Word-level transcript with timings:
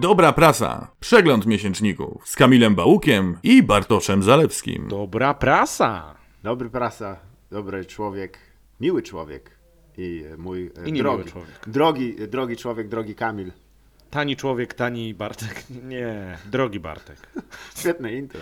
Dobra 0.00 0.32
prasa. 0.32 0.90
Przegląd 1.00 1.46
miesięczników 1.46 2.28
z 2.28 2.36
Kamilem 2.36 2.74
Bałukiem 2.74 3.38
i 3.42 3.62
Bartoszem 3.62 4.22
Zalewskim. 4.22 4.88
Dobra 4.88 5.34
prasa. 5.34 6.14
Dobry 6.42 6.70
prasa, 6.70 7.16
dobry 7.50 7.84
człowiek, 7.84 8.38
miły 8.80 9.02
człowiek 9.02 9.50
i 9.98 10.24
e, 10.32 10.36
mój 10.36 10.70
e, 10.84 10.88
I 10.88 10.92
drogi, 10.92 11.30
człowiek. 11.30 11.60
drogi, 11.66 12.14
drogi 12.28 12.56
człowiek, 12.56 12.88
drogi 12.88 13.14
Kamil. 13.14 13.52
Tani 14.10 14.36
człowiek, 14.36 14.74
tani 14.74 15.14
Bartek. 15.14 15.64
Nie, 15.84 16.38
drogi 16.50 16.80
Bartek. 16.80 17.16
Świetne 17.78 18.12
intro. 18.12 18.40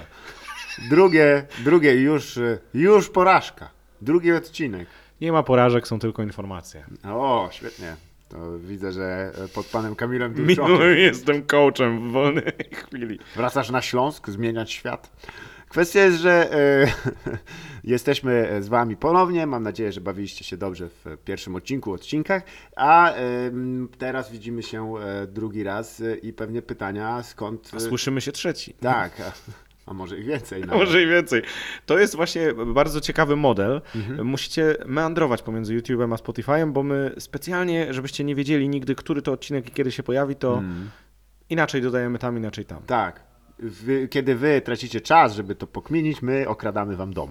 Drugie, 0.90 1.46
drugie 1.64 1.94
już, 1.94 2.36
e, 2.38 2.58
już 2.74 3.08
porażka. 3.10 3.70
Drugi 4.02 4.32
odcinek. 4.32 4.88
Nie 5.20 5.32
ma 5.32 5.42
porażek, 5.42 5.88
są 5.88 5.98
tylko 5.98 6.22
informacje. 6.22 6.84
O, 7.04 7.48
świetnie. 7.52 7.96
To 8.28 8.58
widzę, 8.58 8.92
że 8.92 9.32
e, 9.44 9.48
pod 9.48 9.66
panem 9.66 9.94
Kamilem 9.94 10.34
Miły 10.34 10.46
Dulczokiem. 10.46 10.98
jestem 11.08 11.42
coachem 11.42 12.08
w 12.08 12.12
wolnej 12.12 12.52
chwili. 12.88 13.18
Wracasz 13.36 13.70
na 13.70 13.82
Śląsk, 13.82 14.28
zmieniać 14.30 14.72
świat. 14.72 15.10
Kwestia 15.68 16.00
jest, 16.00 16.18
że 16.18 16.52
e, 16.52 16.86
jesteśmy 17.84 18.58
z 18.60 18.68
wami 18.68 18.96
ponownie. 18.96 19.46
Mam 19.46 19.62
nadzieję, 19.62 19.92
że 19.92 20.00
bawiliście 20.00 20.44
się 20.44 20.56
dobrze 20.56 20.88
w 20.88 21.04
pierwszym 21.24 21.54
odcinku, 21.56 21.92
odcinkach. 21.92 22.42
A 22.76 23.12
e, 23.12 23.16
m, 23.46 23.88
teraz 23.98 24.30
widzimy 24.30 24.62
się 24.62 24.94
e, 24.98 25.26
drugi 25.26 25.62
raz 25.62 26.00
e, 26.00 26.16
i 26.16 26.32
pewnie 26.32 26.62
pytania 26.62 27.22
skąd... 27.22 27.70
A 27.72 27.76
e, 27.76 27.80
słyszymy 27.80 28.20
się 28.20 28.32
trzeci. 28.32 28.74
Tak, 28.80 29.12
a, 29.86 29.94
może 29.94 30.18
i 30.18 30.24
więcej. 30.24 30.60
nawet. 30.66 30.74
Może 30.78 31.02
i 31.02 31.06
więcej. 31.06 31.42
To 31.86 31.98
jest 31.98 32.16
właśnie 32.16 32.54
bardzo 32.66 33.00
ciekawy 33.00 33.36
model. 33.36 33.82
Musicie 34.24 34.76
meandrować 34.86 35.42
pomiędzy 35.42 35.78
YouTube'em 35.78 36.14
a 36.14 36.16
Spotify'em, 36.16 36.72
bo 36.72 36.82
my 36.82 37.14
specjalnie, 37.18 37.94
żebyście 37.94 38.24
nie 38.24 38.34
wiedzieli 38.34 38.68
nigdy, 38.68 38.94
który 38.94 39.22
to 39.22 39.32
odcinek 39.32 39.68
i 39.68 39.70
kiedy 39.70 39.92
się 39.92 40.02
pojawi, 40.02 40.36
to 40.36 40.62
inaczej 41.50 41.82
dodajemy 41.82 42.18
tam, 42.18 42.36
inaczej 42.36 42.64
tam. 42.64 42.82
Tak. 42.82 43.20
Wy, 43.58 44.08
kiedy 44.08 44.34
wy 44.34 44.60
tracicie 44.60 45.00
czas, 45.00 45.34
żeby 45.34 45.54
to 45.54 45.66
pokminić, 45.66 46.22
my 46.22 46.48
okradamy 46.48 46.96
wam 46.96 47.12
dom. 47.12 47.30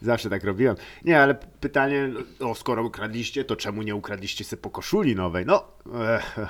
Zawsze 0.00 0.30
tak 0.30 0.44
robiłem. 0.44 0.76
Nie, 1.04 1.22
ale 1.22 1.34
pytanie, 1.60 2.10
o 2.40 2.54
skoro 2.54 2.84
ukradliście, 2.84 3.44
to 3.44 3.56
czemu 3.56 3.82
nie 3.82 3.94
ukradliście 3.94 4.44
sobie 4.44 4.62
po 4.62 4.70
koszuli 4.70 5.14
nowej? 5.14 5.46
No, 5.46 5.64
eh, 5.86 6.48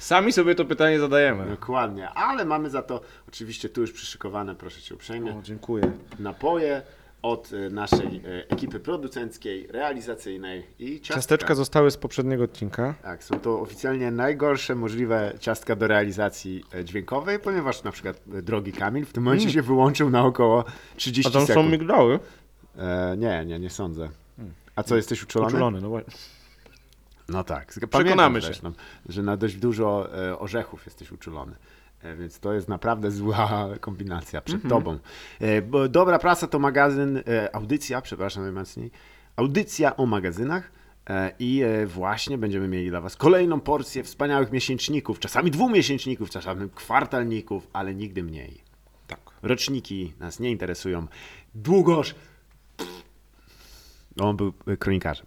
Sami 0.00 0.32
sobie 0.32 0.54
to 0.54 0.64
pytanie 0.64 0.98
zadajemy. 1.00 1.46
dokładnie. 1.50 2.08
Ale 2.10 2.44
mamy 2.44 2.70
za 2.70 2.82
to 2.82 3.00
oczywiście 3.28 3.68
tu 3.68 3.80
już 3.80 3.92
przyszykowane, 3.92 4.54
proszę 4.54 4.80
cię 4.82 4.94
uprzejmie, 4.94 5.32
O, 5.32 5.42
dziękuję. 5.42 5.92
napoje 6.18 6.82
od 7.22 7.50
e, 7.52 7.70
naszej 7.70 8.06
e, 8.06 8.50
ekipy 8.50 8.80
producenckiej, 8.80 9.66
realizacyjnej 9.66 10.66
i 10.78 11.00
ciastka. 11.00 11.14
Ciasteczka 11.14 11.54
zostały 11.54 11.90
z 11.90 11.96
poprzedniego 11.96 12.44
odcinka. 12.44 12.94
Tak, 13.02 13.24
są 13.24 13.40
to 13.40 13.60
oficjalnie 13.60 14.10
najgorsze 14.10 14.74
możliwe 14.74 15.32
ciastka 15.40 15.76
do 15.76 15.86
realizacji 15.86 16.64
e, 16.74 16.84
dźwiękowej, 16.84 17.38
ponieważ 17.38 17.82
na 17.82 17.92
przykład 17.92 18.20
e, 18.34 18.42
drogi 18.42 18.72
Kamil 18.72 19.04
w 19.06 19.12
tym 19.12 19.22
momencie 19.22 19.50
się 19.50 19.62
wyłączył 19.62 20.10
na 20.10 20.24
około 20.24 20.64
30 20.96 21.30
Mm. 21.30 21.36
A 21.36 21.46
tam 21.46 21.46
są 21.56 21.62
sekund. 21.62 21.72
migdały? 21.80 22.18
E, 22.78 23.14
nie, 23.18 23.44
nie, 23.46 23.58
nie 23.58 23.70
sądzę. 23.70 24.08
A 24.76 24.82
co, 24.82 24.96
jesteś 24.96 25.22
uczulony? 25.22 25.48
Uczulony, 25.50 25.80
no 25.80 25.88
właśnie. 25.88 26.12
No 27.30 27.44
tak. 27.44 27.66
Przekonamy 27.66 27.90
Pamiętam 27.90 28.34
się. 28.34 28.40
Zresztą, 28.40 28.72
że 29.08 29.22
na 29.22 29.36
dość 29.36 29.56
dużo 29.56 30.08
e, 30.28 30.38
orzechów 30.38 30.86
jesteś 30.86 31.12
uczulony. 31.12 31.56
E, 32.02 32.16
Więc 32.16 32.40
to 32.40 32.52
jest 32.52 32.68
naprawdę 32.68 33.10
zła 33.20 33.68
kombinacja 33.80 34.40
przed 34.40 34.64
Mhm. 34.64 34.70
tobą. 34.82 34.98
E, 35.40 35.62
bo 35.62 35.88
Dobra 35.88 36.18
Prasa 36.18 36.46
to 36.46 36.58
magazyn, 36.58 37.22
audycja, 37.52 38.00
przepraszam 38.00 38.42
najmocniej, 38.42 38.90
audycja 39.36 39.96
o 39.96 40.06
magazynach 40.06 40.72
i 41.38 41.62
właśnie 41.86 42.38
będziemy 42.38 42.68
mieli 42.68 42.90
dla 42.90 43.00
was 43.00 43.16
kolejną 43.16 43.60
porcję 43.60 44.02
wspaniałych 44.04 44.52
miesięczników, 44.52 45.18
czasami 45.18 45.50
dwumiesięczników, 45.50 46.30
czasami 46.30 46.70
kwartalników, 46.74 47.66
ale 47.72 47.94
nigdy 47.94 48.22
mniej. 48.22 48.60
Tak. 49.06 49.20
Roczniki 49.42 50.12
nas 50.20 50.40
nie 50.40 50.50
interesują. 50.50 51.06
Długoż. 51.54 52.14
No, 54.16 54.28
on 54.28 54.36
był 54.36 54.52
kronikarzem. 54.78 55.26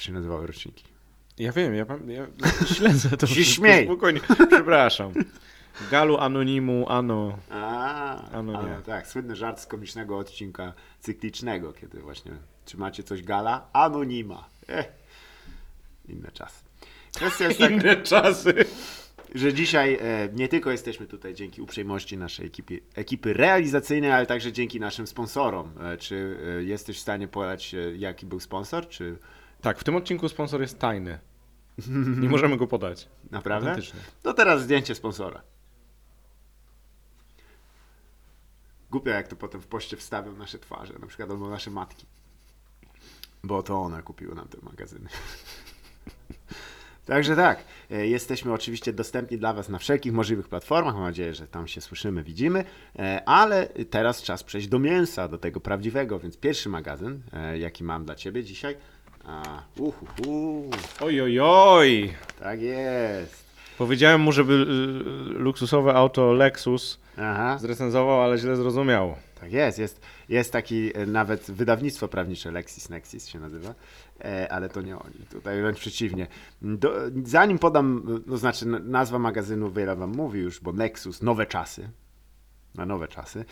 To 0.00 0.04
się 0.04 0.12
nazywały 0.12 0.46
roczniki. 0.46 0.84
Ja 1.38 1.52
wiem, 1.52 1.74
ja, 1.74 1.86
ja 2.06 2.26
śledzę 2.76 3.16
to. 3.16 3.26
Się 3.26 3.44
śmiej. 3.44 3.84
Spokojnie, 3.84 4.20
przepraszam. 4.50 5.12
Galu 5.90 6.16
Anonimu, 6.18 6.86
Ano. 6.88 7.38
A, 7.50 8.30
A 8.32 8.42
no 8.42 8.58
a 8.58 8.62
nie. 8.62 8.82
tak, 8.86 9.06
słynny 9.06 9.36
żart 9.36 9.60
z 9.60 9.66
komicznego 9.66 10.18
odcinka 10.18 10.72
cyklicznego, 11.00 11.72
kiedy 11.72 12.00
właśnie 12.00 12.32
czy 12.66 12.76
macie 12.76 13.02
coś 13.02 13.22
gala? 13.22 13.68
Anonima. 13.72 14.48
Eh, 14.68 14.88
inne 16.08 16.30
czasy. 16.32 16.62
Kwestia 17.16 17.44
jest 17.44 17.58
taka, 17.60 17.74
Inne 17.74 17.96
czasy. 17.96 18.54
że 19.34 19.54
dzisiaj 19.54 19.94
e, 20.02 20.28
nie 20.34 20.48
tylko 20.48 20.70
jesteśmy 20.70 21.06
tutaj 21.06 21.34
dzięki 21.34 21.62
uprzejmości 21.62 22.16
naszej 22.18 22.46
ekipy, 22.46 22.80
ekipy 22.94 23.32
realizacyjnej, 23.32 24.12
ale 24.12 24.26
także 24.26 24.52
dzięki 24.52 24.80
naszym 24.80 25.06
sponsorom. 25.06 25.72
E, 25.80 25.96
czy 25.96 26.36
e, 26.58 26.62
jesteś 26.62 26.96
w 26.96 27.00
stanie 27.00 27.28
podać, 27.28 27.74
e, 27.74 27.96
jaki 27.96 28.26
był 28.26 28.40
sponsor? 28.40 28.88
Czy 28.88 29.16
Tak, 29.62 29.78
w 29.78 29.84
tym 29.84 29.96
odcinku 29.96 30.28
sponsor 30.28 30.60
jest 30.60 30.78
tajny. 30.78 31.18
Nie 32.22 32.28
możemy 32.28 32.56
go 32.56 32.66
podać. 32.66 33.08
naprawdę? 33.30 33.70
Autentycznie. 33.70 34.00
To 34.22 34.34
teraz 34.34 34.62
zdjęcie 34.62 34.94
sponsora. 34.94 35.42
Głupio 38.90 39.10
jak 39.10 39.28
to 39.28 39.36
potem 39.36 39.60
w 39.60 39.66
poście 39.66 39.96
wstawią 39.96 40.32
nasze 40.32 40.58
twarze, 40.58 40.94
na 40.98 41.06
przykład 41.06 41.30
albo 41.30 41.48
nasze 41.48 41.70
matki. 41.70 42.06
Bo 43.44 43.62
to 43.62 43.80
one 43.80 44.02
kupiły 44.02 44.34
nam 44.34 44.48
te 44.48 44.58
magazyny. 44.62 45.08
Także 47.06 47.36
tak, 47.36 47.64
e, 47.90 48.06
jesteśmy 48.06 48.52
oczywiście 48.52 48.92
dostępni 48.92 49.38
dla 49.38 49.52
Was 49.52 49.68
na 49.68 49.78
wszelkich 49.78 50.12
możliwych 50.12 50.48
platformach. 50.48 50.94
Mam 50.94 51.02
nadzieję, 51.02 51.34
że 51.34 51.46
tam 51.46 51.68
się 51.68 51.80
słyszymy, 51.80 52.22
widzimy. 52.22 52.64
E, 52.98 53.22
Ale 53.28 53.66
teraz 53.66 54.22
czas 54.22 54.44
przejść 54.44 54.68
do 54.68 54.78
mięsa, 54.78 55.28
do 55.28 55.38
tego 55.38 55.60
prawdziwego. 55.60 56.18
Więc 56.18 56.36
pierwszy 56.36 56.68
magazyn, 56.68 57.22
e, 57.32 57.58
jaki 57.58 57.84
mam 57.84 58.04
dla 58.04 58.14
Ciebie 58.14 58.44
dzisiaj. 58.44 58.76
A, 59.24 59.62
uhuhu, 59.78 60.70
Oj, 61.00 61.20
oj, 61.20 61.40
oj. 61.40 62.14
tak 62.40 62.60
jest. 62.60 63.50
Powiedziałem 63.78 64.20
mu, 64.20 64.32
żeby 64.32 64.52
y, 64.52 65.38
luksusowe 65.38 65.94
auto 65.94 66.32
Lexus 66.32 67.00
Aha. 67.18 67.58
zrecenzował, 67.58 68.22
ale 68.22 68.38
źle 68.38 68.56
zrozumiał. 68.56 69.14
Tak 69.40 69.52
jest, 69.52 69.78
jest, 69.78 70.00
jest 70.28 70.52
taki 70.52 70.96
e, 70.96 71.06
nawet 71.06 71.50
wydawnictwo 71.50 72.08
prawnicze 72.08 72.50
LexisNexis 72.50 73.28
się 73.28 73.40
nazywa, 73.40 73.74
e, 74.24 74.52
ale 74.52 74.68
to 74.68 74.82
nie 74.82 74.98
oni, 74.98 75.14
tutaj 75.30 75.60
wręcz 75.62 75.78
przeciwnie. 75.78 76.26
Do, 76.62 76.92
zanim 77.24 77.58
podam, 77.58 78.02
no 78.26 78.36
znaczy 78.36 78.66
nazwa 78.66 79.18
magazynu 79.18 79.70
wiele 79.72 79.96
wam 79.96 80.10
mówi 80.10 80.40
już, 80.40 80.60
bo 80.60 80.72
Nexus, 80.72 81.22
nowe 81.22 81.46
czasy, 81.46 81.90
na 82.74 82.86
nowe 82.86 83.08
czasy. 83.08 83.44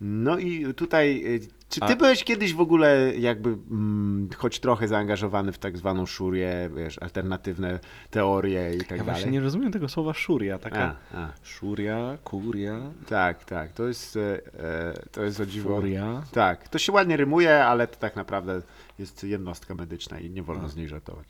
No 0.00 0.38
i 0.38 0.74
tutaj, 0.74 1.34
e, 1.36 1.38
czy 1.68 1.80
ty 1.80 1.92
A- 1.92 1.96
byłeś 1.96 2.24
kiedyś 2.24 2.54
w 2.54 2.60
ogóle 2.60 3.12
jakby 3.18 3.48
mm, 3.48 4.28
choć 4.36 4.60
trochę 4.60 4.88
zaangażowany 4.88 5.52
w 5.52 5.58
tak 5.58 5.76
zwaną 5.76 6.06
szurię, 6.06 6.70
wiesz, 6.76 6.98
alternatywne 6.98 7.80
teorie 8.10 8.74
i 8.74 8.78
tak 8.78 8.90
Ja 8.90 8.96
dalej? 8.96 9.04
właśnie 9.12 9.30
nie 9.30 9.40
rozumiem 9.40 9.72
tego 9.72 9.88
słowa 9.88 10.14
szuria. 10.14 10.58
Taka 10.58 10.96
A, 11.14 11.18
a, 11.18 11.32
szuria, 11.42 12.18
kuria, 12.24 12.80
tak, 13.06 13.44
tak, 13.44 13.72
to 13.72 13.88
jest, 13.88 14.16
e, 14.16 14.40
e, 14.60 15.06
to 15.12 15.22
jest 15.22 15.40
o 15.40 15.46
dziwo... 15.46 15.76
furia. 15.76 16.22
Tak, 16.32 16.68
to 16.68 16.78
się 16.78 16.92
ładnie 16.92 17.16
rymuje, 17.16 17.64
ale 17.64 17.86
to 17.86 17.96
tak 17.96 18.16
naprawdę 18.16 18.62
jest 18.98 19.24
jednostka 19.24 19.74
medyczna 19.74 20.18
i 20.20 20.30
nie 20.30 20.42
wolno 20.42 20.68
z 20.68 20.76
niej 20.76 20.88
żartować. 20.88 21.28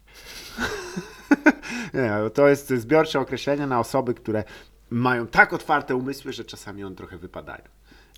nie, 1.95 2.13
to 2.35 2.49
jest 2.49 2.69
zbiorcze 2.69 3.21
określenie 3.21 3.67
na 3.67 3.81
osoby, 3.81 4.15
które 4.15 4.45
mają 4.91 5.27
tak 5.27 5.53
otwarte 5.53 5.97
umysły, 5.97 6.33
że 6.33 6.45
czasami 6.45 6.85
on 6.85 6.95
trochę 6.95 7.19
wypadają. 7.19 7.63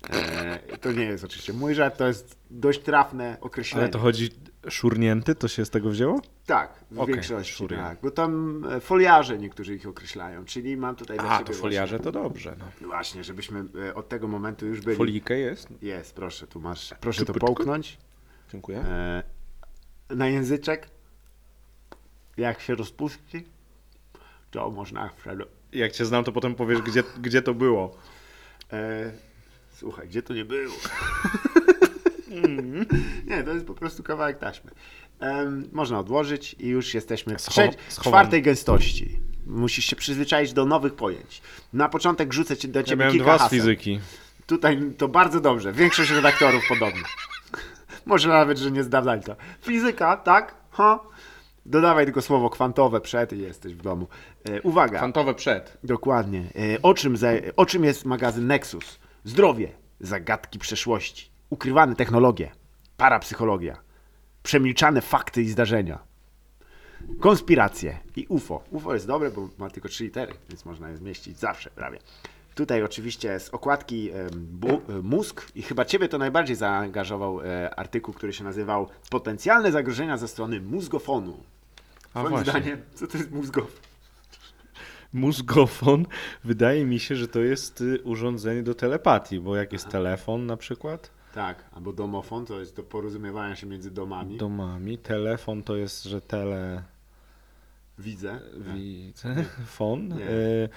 E, 0.09 0.77
to 0.77 0.91
nie 0.91 1.03
jest 1.03 1.23
oczywiście 1.23 1.53
mój 1.53 1.75
żart, 1.75 1.97
to 1.97 2.07
jest 2.07 2.37
dość 2.49 2.79
trafne 2.79 3.37
określenie. 3.41 3.83
Ale 3.83 3.91
to 3.91 3.99
chodzi 3.99 4.29
szurnięty, 4.69 5.35
to 5.35 5.47
się 5.47 5.65
z 5.65 5.69
tego 5.69 5.89
wzięło? 5.89 6.21
Tak, 6.45 6.83
w 6.91 6.99
Okej, 6.99 7.13
większości 7.13 7.53
szuria. 7.53 7.77
tak, 7.77 7.97
bo 8.01 8.11
tam 8.11 8.63
e, 8.71 8.79
foliarze 8.79 9.37
niektórzy 9.37 9.75
ich 9.75 9.87
określają, 9.87 10.45
czyli 10.45 10.77
mam 10.77 10.95
tutaj 10.95 11.17
dla 11.17 11.29
A, 11.29 11.43
to 11.43 11.53
foliarze 11.53 11.99
to 11.99 12.11
dobrze. 12.11 12.55
No. 12.59 12.65
Właśnie, 12.65 12.87
właśnie, 12.87 13.23
żebyśmy 13.23 13.65
e, 13.89 13.95
od 13.95 14.09
tego 14.09 14.27
momentu 14.27 14.65
już 14.65 14.81
byli. 14.81 14.97
Folikę 14.97 15.39
jest. 15.39 15.67
Jest, 15.81 16.15
proszę, 16.15 16.47
tu 16.47 16.59
masz, 16.59 16.93
proszę 16.99 17.25
to 17.25 17.33
połknąć. 17.33 17.97
Dziękuję. 18.51 18.77
E, 18.77 19.23
na 20.09 20.27
języczek, 20.27 20.89
jak 22.37 22.61
się 22.61 22.75
rozpuści, 22.75 23.45
to 24.51 24.71
można. 24.71 25.09
Jak 25.71 25.91
cię 25.91 26.05
znam, 26.05 26.23
to 26.23 26.31
potem 26.31 26.55
powiesz, 26.55 26.81
gdzie, 26.81 27.03
gdzie 27.21 27.41
to 27.41 27.53
było. 27.53 27.97
E, 28.73 29.11
słuchaj, 29.77 30.07
gdzie 30.07 30.21
to 30.21 30.33
nie 30.33 30.45
było? 30.45 30.73
nie, 33.27 33.43
to 33.43 33.53
jest 33.53 33.65
po 33.65 33.73
prostu 33.73 34.03
kawałek 34.03 34.39
taśmy. 34.39 34.71
Em, 35.19 35.69
można 35.71 35.99
odłożyć 35.99 36.55
i 36.59 36.67
już 36.67 36.93
jesteśmy 36.93 37.35
w 37.35 37.41
trze- 37.41 37.73
czwartej 38.01 38.41
gęstości. 38.41 39.19
Musisz 39.47 39.85
się 39.85 39.95
przyzwyczaić 39.95 40.53
do 40.53 40.65
nowych 40.65 40.93
pojęć. 40.93 41.41
Na 41.73 41.89
początek 41.89 42.33
rzucę 42.33 42.57
ci 42.57 42.69
do 42.69 42.79
Ja 42.79 42.83
ciebie 42.83 42.99
miałem 42.99 43.13
kilka 43.13 43.25
dwa 43.25 43.37
z 43.37 43.41
haseł. 43.41 43.59
fizyki. 43.59 43.99
Tutaj 44.45 44.81
to 44.97 45.07
bardzo 45.07 45.41
dobrze. 45.41 45.73
Większość 45.73 46.11
redaktorów 46.11 46.63
podobno. 46.69 47.01
Może 48.05 48.29
nawet, 48.29 48.57
że 48.57 48.71
nie 48.71 48.83
zdawali 48.83 49.21
to. 49.23 49.35
Fizyka, 49.61 50.17
tak? 50.17 50.55
Ha? 50.71 50.99
Dodawaj 51.65 52.05
tylko 52.05 52.21
słowo 52.21 52.49
kwantowe 52.49 53.01
przed 53.01 53.33
i 53.33 53.39
jesteś 53.39 53.73
w 53.73 53.81
domu. 53.81 54.07
E, 54.49 54.61
uwaga. 54.61 54.97
Kwantowe 54.97 55.33
przed. 55.33 55.77
Dokładnie. 55.83 56.39
E, 56.75 56.81
O 56.81 56.93
czym, 56.93 57.17
za, 57.17 57.27
o 57.55 57.65
czym 57.65 57.83
jest 57.83 58.05
magazyn 58.05 58.47
Nexus? 58.47 58.99
Zdrowie, 59.27 59.71
zagadki 59.99 60.59
przeszłości, 60.59 61.29
ukrywane 61.49 61.95
technologie, 61.95 62.51
parapsychologia, 62.97 63.77
przemilczane 64.43 65.01
fakty 65.01 65.41
i 65.41 65.49
zdarzenia, 65.49 65.99
konspiracje 67.19 67.99
i 68.15 68.25
UFO. 68.29 68.63
UFO 68.71 68.93
jest 68.93 69.07
dobre, 69.07 69.31
bo 69.31 69.49
ma 69.57 69.69
tylko 69.69 69.89
trzy 69.89 70.03
litery, 70.03 70.33
więc 70.49 70.65
można 70.65 70.89
je 70.89 70.97
zmieścić 70.97 71.39
zawsze 71.39 71.69
prawie. 71.69 71.99
Tutaj 72.55 72.83
oczywiście 72.83 73.39
z 73.39 73.49
okładki 73.49 74.11
bu, 74.31 74.69
e, 74.69 74.81
mózg 75.03 75.51
i 75.55 75.61
chyba 75.61 75.85
Ciebie 75.85 76.09
to 76.09 76.17
najbardziej 76.17 76.55
zaangażował 76.55 77.41
e, 77.41 77.75
artykuł, 77.79 78.13
który 78.13 78.33
się 78.33 78.43
nazywał 78.43 78.89
Potencjalne 79.09 79.71
zagrożenia 79.71 80.17
ze 80.17 80.27
strony 80.27 80.61
mózgofonu. 80.61 81.37
A 82.13 82.23
Moim 82.23 82.29
właśnie. 82.29 82.51
zdaniem, 82.51 82.81
co 82.95 83.07
to 83.07 83.17
jest 83.17 83.31
mózgofon? 83.31 83.86
Mózgofon, 85.13 86.05
wydaje 86.43 86.85
mi 86.85 86.99
się, 86.99 87.15
że 87.15 87.27
to 87.27 87.39
jest 87.39 87.81
y, 87.81 87.99
urządzenie 88.03 88.63
do 88.63 88.75
telepatii, 88.75 89.39
bo 89.39 89.55
jak 89.55 89.73
jest 89.73 89.89
telefon 89.89 90.45
na 90.45 90.57
przykład, 90.57 91.11
Tak, 91.33 91.63
albo 91.71 91.93
domofon 91.93 92.45
to 92.45 92.59
jest 92.59 92.75
do 92.75 92.83
porozumiewania 92.83 93.55
się 93.55 93.67
między 93.67 93.91
domami. 93.91 94.37
domami, 94.37 94.97
telefon 94.97 95.63
to 95.63 95.75
jest, 95.75 96.03
że 96.03 96.21
tele... 96.21 96.83
Widzę. 97.99 98.39
Widzę, 98.75 99.45
fon. 99.65 100.07
Nie. 100.07 100.29
y, 100.29 100.69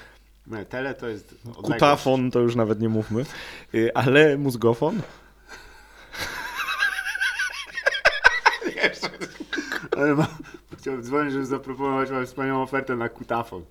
Nie, 0.47 0.65
tele 0.65 0.95
to 0.95 1.09
jest 1.09 1.35
odległość. 1.35 1.73
Kutafon 1.73 2.31
to 2.31 2.41
już 2.41 2.57
nawet 2.57 2.81
nie 2.81 2.89
mówmy, 2.89 3.25
y, 3.75 3.95
ale 3.95 4.39
mózgofon? 4.39 5.01
Ale 9.97 10.15
mam, 10.15 10.27
chciałbym 10.79 11.03
dzwonić, 11.03 11.33
żeby 11.33 11.47
zaproponować 11.47 12.11
wam 12.11 12.27
wspaniałą 12.27 12.63
ofertę 12.63 12.97
na 12.97 13.09
kutafon. 13.09 13.65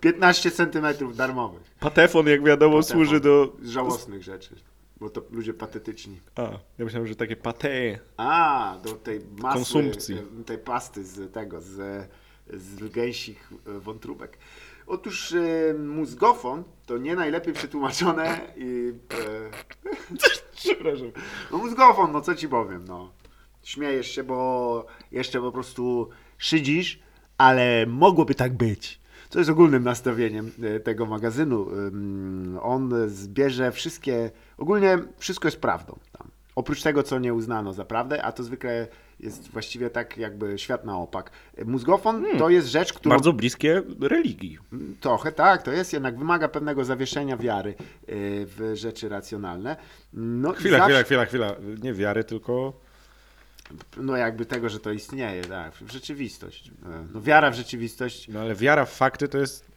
15 0.00 0.50
centymetrów 0.50 1.16
darmowych. 1.16 1.62
Patefon, 1.80 2.26
jak 2.26 2.44
wiadomo, 2.44 2.76
Patefon. 2.76 2.96
służy 2.96 3.20
do... 3.20 3.56
Żałosnych 3.62 4.22
rzeczy. 4.22 4.54
Bo 5.00 5.10
to 5.10 5.22
ludzie 5.30 5.54
patetyczni. 5.54 6.20
A, 6.36 6.42
ja 6.78 6.84
myślałem, 6.84 7.08
że 7.08 7.16
takie 7.16 7.36
pate. 7.36 7.98
A, 8.16 8.76
do 8.84 8.92
tej 8.92 9.20
masy, 9.38 9.54
Konsumpcji. 9.54 10.16
tej 10.46 10.58
pasty 10.58 11.04
z 11.04 11.32
tego, 11.32 11.60
z, 11.60 12.08
z 12.52 12.88
gęsich 12.92 13.52
e, 13.66 13.80
wątróbek. 13.80 14.38
Otóż 14.86 15.32
e, 15.32 15.74
mózgofon 15.74 16.64
to 16.86 16.98
nie 16.98 17.16
najlepiej 17.16 17.54
przetłumaczone 17.54 18.40
i... 18.56 18.92
E, 19.12 20.16
Przepraszam. 20.56 21.12
no 21.52 21.58
mózgofon, 21.58 22.12
no 22.12 22.20
co 22.20 22.34
ci 22.34 22.48
powiem, 22.48 22.84
no. 22.88 23.12
Śmiejesz 23.62 24.10
się, 24.10 24.22
bo 24.22 24.86
jeszcze 25.12 25.40
po 25.40 25.52
prostu 25.52 26.08
szydzisz, 26.38 27.00
ale 27.38 27.86
mogłoby 27.86 28.34
tak 28.34 28.52
być. 28.56 29.00
Co 29.28 29.38
jest 29.38 29.50
ogólnym 29.50 29.84
nastawieniem 29.84 30.50
e, 30.62 30.80
tego 30.80 31.06
magazynu. 31.06 31.66
On 32.62 32.92
zbierze 33.08 33.72
wszystkie, 33.72 34.30
ogólnie 34.58 34.98
wszystko 35.18 35.48
jest 35.48 35.60
prawdą 35.60 35.98
tam. 36.18 36.28
Oprócz 36.56 36.82
tego, 36.82 37.02
co 37.02 37.18
nie 37.18 37.34
uznano 37.34 37.72
za 37.72 37.84
prawdę, 37.84 38.22
a 38.22 38.32
to 38.32 38.42
zwykle 38.42 38.86
jest 39.20 39.48
właściwie 39.50 39.90
tak 39.90 40.16
jakby 40.16 40.58
świat 40.58 40.84
na 40.84 40.96
opak. 40.98 41.30
Mózgofon 41.64 42.24
to 42.38 42.48
jest 42.48 42.68
rzecz, 42.68 42.92
którą... 42.92 43.10
Bardzo 43.14 43.32
bliskie 43.32 43.82
religii. 44.00 44.58
Trochę 45.00 45.32
tak, 45.32 45.62
to 45.62 45.72
jest 45.72 45.92
jednak, 45.92 46.18
wymaga 46.18 46.48
pewnego 46.48 46.84
zawieszenia 46.84 47.36
wiary 47.36 47.70
e, 47.70 47.76
w 48.46 48.70
rzeczy 48.74 49.08
racjonalne. 49.08 49.76
No, 50.12 50.52
Chwila, 50.52 50.78
zawsze- 50.78 51.04
chwila, 51.04 51.24
chwila, 51.24 51.48
chwila. 51.48 51.68
Nie 51.82 51.94
wiary, 51.94 52.24
tylko... 52.24 52.72
No 53.96 54.16
jakby 54.16 54.46
tego, 54.46 54.68
że 54.68 54.80
to 54.80 54.90
istnieje, 54.92 55.44
tak, 55.44 55.74
w 55.74 55.92
rzeczywistość. 55.92 56.70
E, 56.86 57.06
No 57.14 57.20
wiara 57.20 57.50
w 57.50 57.54
rzeczywistość, 57.54 58.28
No 58.28 58.40
ale 58.40 58.54
wiara 58.54 58.84
w 58.84 58.92
fakty 58.92 59.28
to 59.28 59.38
jest, 59.38 59.68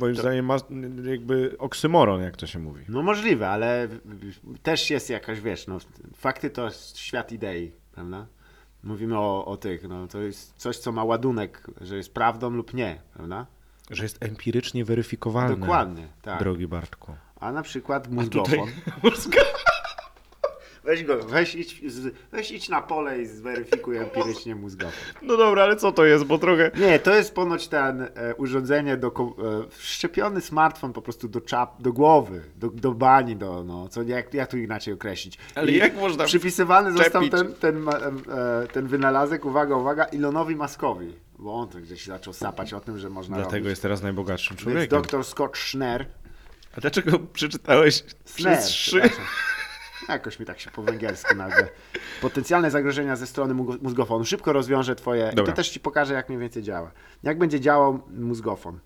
moim 0.00 0.16
zdaniem, 0.16 0.44
ma, 0.46 0.56
jakby 1.04 1.56
oksymoron, 1.58 2.22
jak 2.22 2.36
to 2.36 2.46
się 2.46 2.58
mówi. 2.58 2.84
no 2.88 3.02
możliwe, 3.02 3.48
ale 3.48 3.88
też 4.62 4.90
jest 4.90 5.10
jakaś, 5.10 5.40
wiesz, 5.40 5.66
no 5.66 5.78
fakty 6.16 6.50
to 6.50 6.70
świat 6.94 7.32
idei, 7.32 7.72
prawda? 7.92 8.26
Mówimy 8.82 9.18
o, 9.18 9.44
o 9.44 9.56
tych, 9.56 9.88
no 9.88 10.06
to 10.08 10.20
jest 10.20 10.54
coś, 10.56 10.76
co 10.78 10.92
ma 10.92 11.04
ładunek, 11.04 11.66
że 11.80 11.96
jest 11.96 12.14
prawdą 12.14 12.50
lub 12.50 12.74
nie, 12.74 13.00
prawda? 13.14 13.46
Że 13.90 14.02
jest 14.02 14.22
empirycznie 14.22 14.84
weryfikowalne. 14.84 15.56
Dokładnie, 15.56 16.08
tak. 16.22 16.38
Drogi 16.38 16.66
Bartku. 16.66 17.14
A 17.40 17.52
na 17.52 17.62
przykład 17.62 18.08
Tutaj... 18.30 18.60
Weź 20.86 21.04
go, 21.04 21.18
weź 21.18 21.54
idź, 21.54 21.92
z- 21.92 22.14
weź 22.32 22.50
idź 22.50 22.68
na 22.68 22.82
pole 22.82 23.18
i 23.18 23.26
zweryfikuj 23.26 23.96
empirycznie 23.96 24.54
mózgofon. 24.54 24.92
No 25.22 25.36
dobra, 25.36 25.62
ale 25.62 25.76
co 25.76 25.92
to 25.92 26.04
jest, 26.04 26.24
bo 26.24 26.38
trochę... 26.38 26.70
Nie, 26.76 26.98
to 26.98 27.14
jest 27.14 27.34
ponoć 27.34 27.68
ten 27.68 28.02
e, 28.02 28.34
urządzenie 28.36 28.96
do 28.96 29.10
ko- 29.10 29.36
e, 29.66 29.68
wszczepiony 29.70 30.40
smartfon 30.40 30.92
po 30.92 31.02
prostu 31.02 31.28
do 31.28 31.40
czap, 31.40 31.82
do 31.82 31.92
głowy, 31.92 32.40
do, 32.56 32.68
do 32.70 32.92
bani, 32.92 33.36
do, 33.36 33.64
no, 33.64 33.88
co, 33.88 34.02
jak, 34.02 34.34
jak 34.34 34.50
tu 34.50 34.58
inaczej 34.58 34.94
określić. 34.94 35.38
Ale 35.54 35.72
I 35.72 35.76
jak 35.76 35.96
można 35.96 36.24
Przypisywany 36.24 36.92
został 36.92 37.22
wczepić? 37.22 37.30
ten, 37.40 37.54
ten, 37.54 37.76
ma- 37.78 37.92
em, 37.98 38.22
e, 38.64 38.66
ten 38.66 38.86
wynalazek, 38.86 39.44
uwaga, 39.44 39.76
uwaga, 39.76 40.04
Elonowi 40.04 40.56
Muskowi, 40.56 41.12
bo 41.38 41.54
on 41.54 41.68
to 41.68 41.78
gdzieś 41.78 42.06
zaczął 42.06 42.32
sapać 42.32 42.72
o 42.74 42.80
tym, 42.80 42.98
że 42.98 43.10
można 43.10 43.36
Dlatego 43.36 43.56
robić. 43.56 43.70
jest 43.70 43.82
teraz 43.82 44.02
najbogatszym 44.02 44.56
Więc 44.56 44.62
człowiekiem. 44.62 45.02
dr 45.02 45.24
Scott 45.24 45.58
Schner, 45.58 46.06
A 46.76 46.80
dlaczego 46.80 47.18
przeczytałeś 47.18 48.04
Schner, 48.24 48.52
przez 48.58 48.64
trzy? 48.66 48.90
przepraszam. 49.00 49.24
Jakoś 50.08 50.40
mi 50.40 50.46
tak 50.46 50.60
się 50.60 50.70
po 50.70 50.82
węgiersku 50.82 51.34
nagle. 51.34 51.68
Potencjalne 52.22 52.70
zagrożenia 52.70 53.16
ze 53.16 53.26
strony 53.26 53.54
mózg- 53.54 53.82
mózgofonu. 53.82 54.24
Szybko 54.24 54.52
rozwiążę 54.52 54.96
twoje. 54.96 55.30
I 55.32 55.36
Dobra. 55.36 55.52
to 55.52 55.56
też 55.56 55.68
ci 55.70 55.80
pokażę, 55.80 56.14
jak 56.14 56.28
mniej 56.28 56.40
więcej 56.40 56.62
działa. 56.62 56.90
Jak 57.22 57.38
będzie 57.38 57.60
działał 57.60 58.00
mózgofon. 58.10 58.78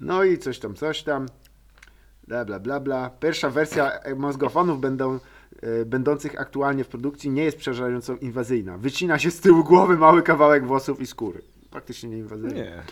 No 0.00 0.24
i 0.24 0.38
coś 0.38 0.58
tam, 0.58 0.74
coś 0.74 1.02
tam. 1.02 1.26
Bla, 2.28 2.44
bla, 2.44 2.60
bla, 2.60 2.80
bla. 2.80 3.10
Pierwsza 3.10 3.50
wersja 3.50 3.92
e, 3.92 4.14
mózgofonów 4.14 4.80
będą, 4.80 5.18
e, 5.62 5.84
będących 5.84 6.40
aktualnie 6.40 6.84
w 6.84 6.88
produkcji 6.88 7.30
nie 7.30 7.44
jest 7.44 7.56
przerażająco 7.58 8.16
inwazyjna. 8.16 8.78
Wycina 8.78 9.18
się 9.18 9.30
z 9.30 9.40
tyłu 9.40 9.64
głowy 9.64 9.96
mały 9.96 10.22
kawałek 10.22 10.66
włosów 10.66 11.00
i 11.00 11.06
skóry. 11.06 11.42
Praktycznie 11.70 12.08
nieinwazyjny. 12.10 12.54
Nie. 12.54 12.82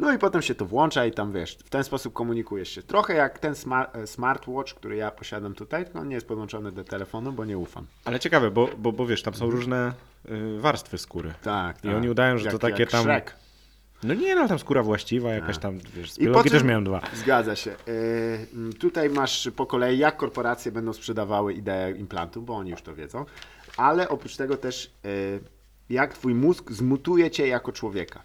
No 0.00 0.12
i 0.12 0.18
potem 0.18 0.42
się 0.42 0.54
to 0.54 0.66
włącza 0.66 1.06
i 1.06 1.12
tam 1.12 1.32
wiesz, 1.32 1.54
w 1.64 1.70
ten 1.70 1.84
sposób 1.84 2.12
komunikujesz 2.12 2.68
się. 2.68 2.82
Trochę 2.82 3.14
jak 3.14 3.38
ten 3.38 3.54
smart, 3.54 3.96
e, 3.96 4.06
smartwatch, 4.06 4.74
który 4.74 4.96
ja 4.96 5.10
posiadam 5.10 5.54
tutaj, 5.54 5.84
tylko 5.84 5.98
on 5.98 6.08
nie 6.08 6.14
jest 6.14 6.28
podłączony 6.28 6.72
do 6.72 6.84
telefonu, 6.84 7.32
bo 7.32 7.44
nie 7.44 7.58
ufam. 7.58 7.86
Ale 8.04 8.20
ciekawe, 8.20 8.50
bo, 8.50 8.68
bo, 8.78 8.92
bo 8.92 9.06
wiesz, 9.06 9.22
tam 9.22 9.34
są 9.34 9.50
różne 9.50 9.92
y, 10.30 10.60
warstwy 10.60 10.98
skóry. 10.98 11.34
Tak, 11.42 11.78
I 11.78 11.82
tak. 11.82 11.96
oni 11.96 12.08
udają, 12.10 12.38
że 12.38 12.44
jak, 12.44 12.52
to 12.52 12.58
takie 12.58 12.86
tam- 12.86 13.02
Shrek. 13.02 13.36
No 14.02 14.14
nie, 14.14 14.34
no 14.34 14.48
tam 14.48 14.58
skóra 14.58 14.82
właściwa, 14.82 15.30
jakaś 15.30 15.58
tam, 15.58 15.78
wiesz, 15.94 16.10
z 16.10 16.14
Tak. 16.14 16.22
I 16.22 16.24
biologii 16.24 16.50
potem- 16.50 16.58
też 16.60 16.68
miałem 16.68 16.84
dwa. 16.84 17.00
Zgadza 17.14 17.56
się. 17.56 17.70
E, 17.70 18.74
tutaj 18.78 19.10
masz 19.10 19.48
po 19.56 19.66
kolei, 19.66 19.98
jak 19.98 20.16
korporacje 20.16 20.72
będą 20.72 20.92
sprzedawały 20.92 21.54
ideę 21.54 21.90
implantu, 21.90 22.42
bo 22.42 22.56
oni 22.56 22.70
już 22.70 22.82
to 22.82 22.94
wiedzą, 22.94 23.24
ale 23.76 24.08
oprócz 24.08 24.36
tego 24.36 24.56
też, 24.56 24.90
e, 25.04 25.08
jak 25.90 26.14
twój 26.14 26.34
mózg 26.34 26.72
zmutuje 26.72 27.30
cię 27.30 27.48
jako 27.48 27.72
człowieka. 27.72 28.22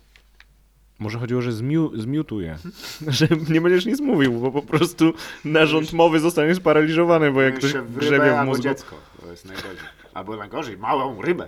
Może 0.99 1.19
chodziło, 1.19 1.41
że 1.41 1.51
zmiu, 1.51 1.91
zmiutuje. 1.95 2.57
że 3.07 3.27
nie 3.49 3.61
będziesz 3.61 3.85
nic 3.85 3.99
mówił, 3.99 4.39
bo 4.39 4.51
po 4.51 4.61
prostu 4.61 5.13
narząd 5.45 5.93
mowy 5.93 6.19
zostanie 6.19 6.55
sparaliżowany, 6.55 7.31
bo 7.31 7.41
jak 7.41 7.55
ktoś 7.55 7.73
w 7.73 7.97
grzebie 7.97 8.39
w 8.41 8.45
mózgu. 8.45 8.63
dziecko. 8.63 8.95
To 9.21 9.31
jest 9.31 9.45
najgorzej. 9.45 9.77
Albo 10.13 10.37
najgorzej, 10.37 10.77
małą 10.77 11.21
rybę. 11.21 11.47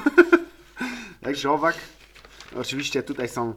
Także 1.24 1.50
owak. 1.50 1.76
Oczywiście 2.56 3.02
tutaj 3.02 3.28
są 3.28 3.54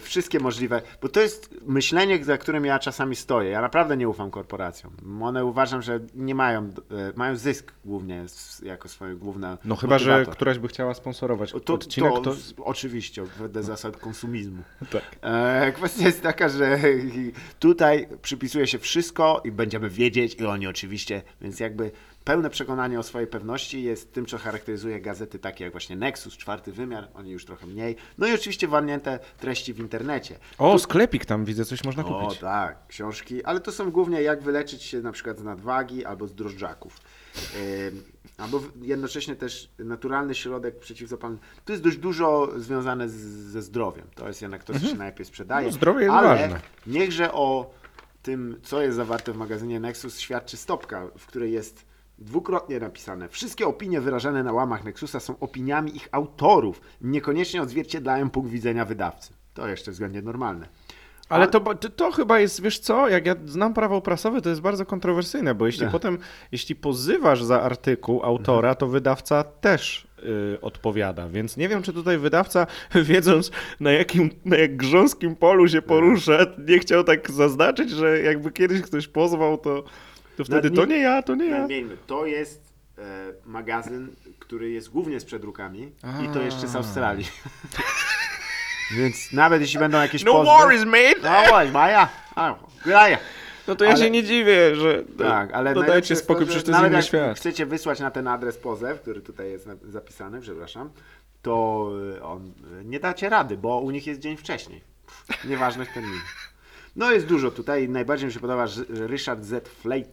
wszystkie 0.00 0.40
możliwe, 0.40 0.82
bo 1.02 1.08
to 1.08 1.20
jest 1.20 1.54
myślenie, 1.66 2.24
za 2.24 2.38
którym 2.38 2.64
ja 2.64 2.78
czasami 2.78 3.16
stoję. 3.16 3.50
Ja 3.50 3.60
naprawdę 3.60 3.96
nie 3.96 4.08
ufam 4.08 4.30
korporacjom. 4.30 4.92
One 5.22 5.44
uważam, 5.44 5.82
że 5.82 6.00
nie 6.14 6.34
mają, 6.34 6.62
e, 6.62 6.72
mają 7.16 7.36
zysk 7.36 7.72
głównie 7.84 8.24
jako 8.62 8.88
swoje 8.88 9.14
główne 9.14 9.58
No 9.64 9.76
chyba, 9.76 9.98
że 9.98 10.10
motywator. 10.10 10.34
któraś 10.34 10.58
by 10.58 10.68
chciała 10.68 10.94
sponsorować 10.94 11.52
to, 11.64 11.74
odcinek, 11.74 12.12
to, 12.12 12.20
to... 12.20 12.64
oczywiście, 12.64 13.24
wedle 13.38 13.62
zasad 13.62 13.96
konsumizmu. 13.96 14.62
Tak. 14.90 15.02
E, 15.22 15.72
kwestia 15.72 16.06
jest 16.06 16.22
taka, 16.22 16.48
że 16.48 16.78
tutaj 17.58 18.08
przypisuje 18.22 18.66
się 18.66 18.78
wszystko 18.78 19.42
i 19.44 19.52
będziemy 19.52 19.90
wiedzieć 19.90 20.34
i 20.34 20.46
oni 20.46 20.66
oczywiście, 20.66 21.22
więc 21.40 21.60
jakby 21.60 21.90
pełne 22.26 22.50
przekonanie 22.50 22.98
o 22.98 23.02
swojej 23.02 23.26
pewności 23.28 23.82
jest 23.82 24.12
tym, 24.12 24.26
co 24.26 24.38
charakteryzuje 24.38 25.00
gazety 25.00 25.38
takie 25.38 25.64
jak 25.64 25.72
właśnie 25.72 25.96
Nexus, 25.96 26.36
Czwarty 26.36 26.72
Wymiar, 26.72 27.08
oni 27.14 27.30
już 27.30 27.44
trochę 27.44 27.66
mniej. 27.66 27.96
No 28.18 28.26
i 28.26 28.34
oczywiście 28.34 28.68
warnięte 28.68 29.18
treści 29.38 29.74
w 29.74 29.78
internecie. 29.78 30.38
O, 30.58 30.78
sklepik 30.78 31.24
tam 31.24 31.44
widzę, 31.44 31.64
coś 31.64 31.84
można 31.84 32.04
O 32.04 32.20
kupić. 32.20 32.38
tak, 32.40 32.86
książki, 32.88 33.44
ale 33.44 33.60
to 33.60 33.72
są 33.72 33.90
głównie 33.90 34.22
jak 34.22 34.42
wyleczyć 34.42 34.82
się 34.82 35.00
na 35.00 35.12
przykład 35.12 35.38
z 35.38 35.42
nadwagi 35.42 36.04
albo 36.04 36.26
z 36.26 36.34
drożdżaków. 36.34 36.96
Albo 38.38 38.60
jednocześnie 38.82 39.36
też 39.36 39.70
naturalny 39.78 40.34
środek 40.34 40.78
przeciwzapalny. 40.78 41.38
To 41.64 41.72
jest 41.72 41.84
dość 41.84 41.96
dużo 41.96 42.52
związane 42.56 43.08
z, 43.08 43.14
ze 43.52 43.62
zdrowiem. 43.62 44.06
To 44.14 44.28
jest 44.28 44.42
jednak 44.42 44.64
to, 44.64 44.72
co 44.72 44.78
się 44.78 44.94
najlepiej 44.94 45.26
sprzedaje. 45.26 45.66
No, 45.66 45.72
zdrowie 45.72 46.00
jest 46.02 46.14
ale 46.14 46.28
ważne. 46.28 46.60
niechże 46.86 47.32
o 47.32 47.70
tym, 48.22 48.60
co 48.62 48.82
jest 48.82 48.96
zawarte 48.96 49.32
w 49.32 49.36
magazynie 49.36 49.80
Nexus, 49.80 50.18
świadczy 50.18 50.56
stopka, 50.56 51.06
w 51.18 51.26
której 51.26 51.52
jest 51.52 51.85
Dwukrotnie 52.18 52.80
napisane. 52.80 53.28
Wszystkie 53.28 53.66
opinie 53.66 54.00
wyrażane 54.00 54.42
na 54.42 54.52
łamach 54.52 54.84
Nexusa 54.84 55.20
są 55.20 55.38
opiniami 55.38 55.96
ich 55.96 56.08
autorów, 56.12 56.80
niekoniecznie 57.00 57.62
odzwierciedlają 57.62 58.30
punkt 58.30 58.50
widzenia 58.50 58.84
wydawcy. 58.84 59.32
To 59.54 59.68
jeszcze 59.68 59.90
względnie 59.90 60.22
normalne. 60.22 60.68
Ale 61.28 61.48
to, 61.48 61.60
to, 61.96 62.12
chyba 62.12 62.38
jest, 62.38 62.62
wiesz 62.62 62.78
co, 62.78 63.08
jak 63.08 63.26
ja 63.26 63.34
znam 63.46 63.74
prawo 63.74 64.00
prasowe, 64.00 64.42
to 64.42 64.48
jest 64.48 64.60
bardzo 64.60 64.86
kontrowersyjne, 64.86 65.54
bo 65.54 65.66
jeśli 65.66 65.82
Tak. 65.82 65.90
potem, 65.92 66.18
jeśli 66.52 66.76
pozywasz 66.76 67.42
za 67.42 67.62
artykuł 67.62 68.22
autora, 68.22 68.74
to 68.74 68.86
wydawca 68.86 69.44
też 69.44 70.06
y, 70.54 70.58
odpowiada, 70.60 71.28
więc 71.28 71.56
nie 71.56 71.68
wiem, 71.68 71.82
czy 71.82 71.92
tutaj 71.92 72.18
wydawca, 72.18 72.66
wiedząc 72.94 73.50
na 73.80 73.92
jakim, 73.92 74.30
na 74.44 74.56
jak 74.56 74.76
grząskim 74.76 75.36
polu 75.36 75.68
się 75.68 75.82
porusza, 75.82 76.38
nie 76.68 76.78
chciał 76.78 77.04
tak 77.04 77.30
zaznaczyć, 77.30 77.90
że 77.90 78.18
jakby 78.22 78.52
kiedyś 78.52 78.82
ktoś 78.82 79.08
pozwał, 79.08 79.58
to, 79.58 79.84
to 80.36 80.44
wtedy 80.44 80.70
nie- 80.70 80.76
to 80.76 80.84
nie 80.84 80.98
ja, 80.98 81.22
to 81.22 81.34
nie 81.34 81.46
ja. 81.46 81.58
Nadmieńmy, 81.58 81.96
to 82.06 82.26
jest 82.26 82.72
e, 82.98 83.02
magazyn, 83.46 84.08
który 84.38 84.70
jest 84.70 84.88
głównie 84.90 85.20
z 85.20 85.24
przedrukami 85.24 85.92
i 86.24 86.28
to 86.28 86.42
jeszcze 86.42 86.68
z 86.68 86.76
Australii. 86.76 87.26
Więc 88.96 89.32
nawet 89.32 89.60
jeśli 89.60 89.78
będą 89.78 90.00
jakieś 90.02 90.24
No 90.24 90.32
pozwy... 90.32 90.46
worries, 90.46 90.84
mate! 90.84 91.20
No 91.22 91.50
worries, 91.52 91.72
Maja. 91.72 92.08
A, 92.34 92.54
graja. 92.84 93.18
No 93.68 93.76
to 93.76 93.84
ja 93.84 93.90
Ale- 93.90 93.98
się 94.04 94.10
nie 94.10 94.22
dziwię, 94.22 94.76
że 94.76 95.04
Tak, 95.18 95.52
ale 95.52 95.70
to 95.74 95.80
najlepsze 95.80 95.92
dajcie 95.92 96.14
jest 96.14 96.24
spokój, 96.24 96.44
przecież 96.46 96.62
to 96.64 96.70
jest 96.70 96.76
nawet 96.78 96.88
inny 96.90 96.96
jak 96.98 97.06
świat. 97.06 97.36
chcecie 97.36 97.66
wysłać 97.66 98.00
na 98.00 98.10
ten 98.10 98.28
adres 98.28 98.56
pozew, 98.56 99.00
który 99.00 99.20
tutaj 99.20 99.50
jest 99.50 99.68
zapisany, 99.88 100.40
przepraszam, 100.40 100.90
to 101.42 101.88
y, 102.16 102.22
on, 102.22 102.52
y, 102.80 102.84
nie 102.84 103.00
dacie 103.00 103.28
rady, 103.28 103.56
bo 103.56 103.78
u 103.80 103.90
nich 103.90 104.06
jest 104.06 104.20
dzień 104.20 104.36
wcześniej. 104.36 104.80
Pff, 105.06 105.44
Nieważność 105.44 105.90
terminu. 105.94 106.20
No 106.96 107.12
jest 107.12 107.26
dużo 107.26 107.50
tutaj. 107.50 107.88
Najbardziej 107.88 108.26
mi 108.26 108.32
się 108.32 108.40
podoba 108.40 108.66
że 108.66 108.84
Ryszard 108.88 109.44
Z. 109.44 109.68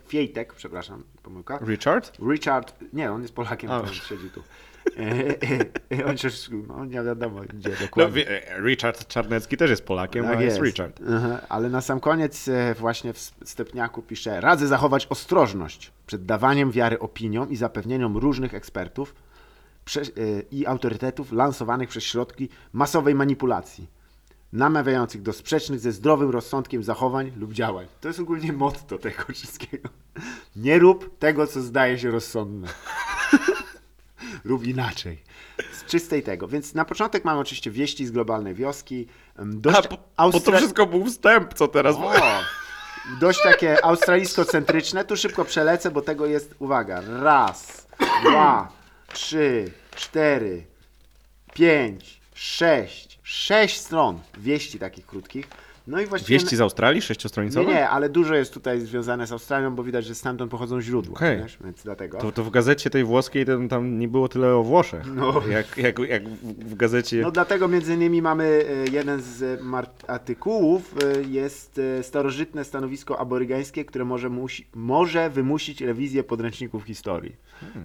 Fiejtek, 0.07 0.53
przepraszam, 0.53 1.03
pomyłka. 1.23 1.59
Richard? 1.67 2.17
Richard, 2.31 2.75
nie, 2.93 3.11
on 3.11 3.21
jest 3.21 3.33
Polakiem, 3.33 3.71
on 3.71 3.87
siedzi 3.87 4.29
tu. 4.29 4.43
E, 4.97 5.01
e, 5.01 5.99
e, 5.99 6.05
on 6.05 6.17
się, 6.17 6.29
no 6.67 6.85
nie 6.85 7.03
wiadomo 7.03 7.41
gdzie 7.53 7.69
No, 7.69 7.75
dokładnie. 7.81 8.13
wie- 8.25 8.41
Richard 8.65 9.07
Czarnecki 9.07 9.57
też 9.57 9.69
jest 9.69 9.85
Polakiem, 9.85 10.25
Tak 10.25 10.37
a 10.37 10.41
jest 10.41 10.61
Richard. 10.61 10.99
Aha, 11.15 11.41
ale 11.49 11.69
na 11.69 11.81
sam 11.81 11.99
koniec 11.99 12.49
właśnie 12.79 13.13
w 13.13 13.19
Stepniaku 13.43 14.01
pisze 14.01 14.41
Radzę 14.41 14.67
zachować 14.67 15.07
ostrożność 15.09 15.91
przed 16.07 16.25
dawaniem 16.25 16.71
wiary 16.71 16.99
opiniom 16.99 17.49
i 17.51 17.55
zapewnieniom 17.55 18.17
różnych 18.17 18.53
ekspertów 18.53 19.15
i 20.51 20.65
autorytetów 20.65 21.31
lansowanych 21.31 21.89
przez 21.89 22.03
środki 22.03 22.49
masowej 22.73 23.15
manipulacji, 23.15 23.87
namawiających 24.53 25.21
do 25.21 25.33
sprzecznych 25.33 25.79
ze 25.79 25.91
zdrowym 25.91 26.29
rozsądkiem 26.29 26.83
zachowań 26.83 27.31
lub 27.37 27.53
działań. 27.53 27.87
To 28.01 28.07
jest 28.07 28.19
ogólnie 28.19 28.53
motto 28.53 28.97
tego 28.97 29.23
wszystkiego. 29.33 29.89
Nie 30.55 30.79
rób 30.79 31.19
tego, 31.19 31.47
co 31.47 31.61
zdaje 31.61 31.99
się 31.99 32.11
rozsądne. 32.11 32.67
Rób 34.45 34.67
inaczej. 34.67 35.23
Z 35.73 35.85
czystej 35.85 36.23
tego. 36.23 36.47
Więc 36.47 36.73
na 36.73 36.85
początek 36.85 37.25
mamy 37.25 37.39
oczywiście 37.39 37.71
wieści 37.71 38.05
z 38.05 38.11
globalnej 38.11 38.53
wioski. 38.53 39.07
Dość 39.39 39.77
A, 39.77 39.81
po, 39.81 39.89
po 39.89 39.97
to 39.97 40.03
austra- 40.17 40.57
wszystko 40.57 40.85
był 40.85 41.05
wstęp, 41.05 41.53
co 41.53 41.67
teraz... 41.67 41.95
o, 41.95 42.13
dość 43.19 43.43
takie 43.43 43.85
australijsko-centryczne. 43.85 45.05
Tu 45.05 45.17
szybko 45.17 45.45
przelecę, 45.45 45.91
bo 45.91 46.01
tego 46.01 46.25
jest, 46.25 46.55
uwaga, 46.59 47.01
raz, 47.01 47.87
dwa, 48.23 48.71
trzy, 49.13 49.71
cztery, 49.95 50.65
pięć, 51.53 52.21
sześć, 52.33 53.19
sześć 53.23 53.79
stron 53.79 54.19
wieści 54.37 54.79
takich 54.79 55.05
krótkich. 55.05 55.47
No 55.87 56.01
i 56.01 56.05
właściwie... 56.05 56.39
Wieści 56.39 56.55
z 56.55 56.61
Australii, 56.61 56.97
Nie, 56.97 57.01
sześciostronicowe? 57.01 57.71
nie, 57.71 57.89
ale 57.89 58.09
dużo 58.09 58.35
jest 58.35 58.53
tutaj 58.53 58.79
związane 58.79 59.27
z 59.27 59.31
Australią, 59.31 59.75
bo 59.75 59.83
widać, 59.83 60.05
że 60.05 60.15
stamtąd 60.15 60.51
pochodzą 60.51 60.81
źródła, 60.81 61.15
Okej. 61.15 61.37
wiesz, 61.37 61.57
więc 61.63 61.83
dlatego. 61.83 62.17
To, 62.17 62.31
to 62.31 62.43
w 62.43 62.49
gazecie 62.49 62.89
tej 62.89 63.03
włoskiej 63.03 63.45
to 63.45 63.51
tam 63.69 63.99
nie 63.99 64.07
było 64.07 64.27
tyle 64.29 64.55
o 64.55 64.63
Włoszech, 64.63 65.03
No. 65.15 65.41
jak, 65.49 65.77
jak, 65.77 65.99
jak 65.99 66.29
w 66.43 66.75
gazecie... 66.75 67.21
No 67.21 67.31
dlatego 67.31 67.67
między 67.67 67.93
innymi 67.93 68.21
mamy 68.21 68.65
e, 68.87 68.91
jeden 68.91 69.21
z 69.21 69.61
mar- 69.61 69.89
artykułów, 70.07 70.95
e, 71.03 71.21
jest 71.29 71.79
e, 71.99 72.03
starożytne 72.03 72.63
stanowisko 72.65 73.19
aborygańskie, 73.19 73.85
które 73.85 74.05
może, 74.05 74.29
musi, 74.29 74.67
może 74.75 75.29
wymusić 75.29 75.81
rewizję 75.81 76.23
podręczników 76.23 76.83
historii. 76.83 77.35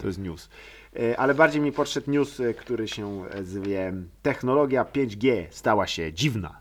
To 0.00 0.06
jest 0.06 0.18
news. 0.18 0.48
E, 0.96 1.20
Ale 1.20 1.34
bardziej 1.34 1.60
mi 1.62 1.72
podszedł 1.72 2.10
news, 2.10 2.40
e, 2.40 2.54
który 2.54 2.88
się 2.88 3.24
e, 3.30 3.44
zwie 3.44 3.92
Technologia 4.22 4.84
5G 4.84 5.44
stała 5.50 5.86
się 5.86 6.12
dziwna. 6.12 6.60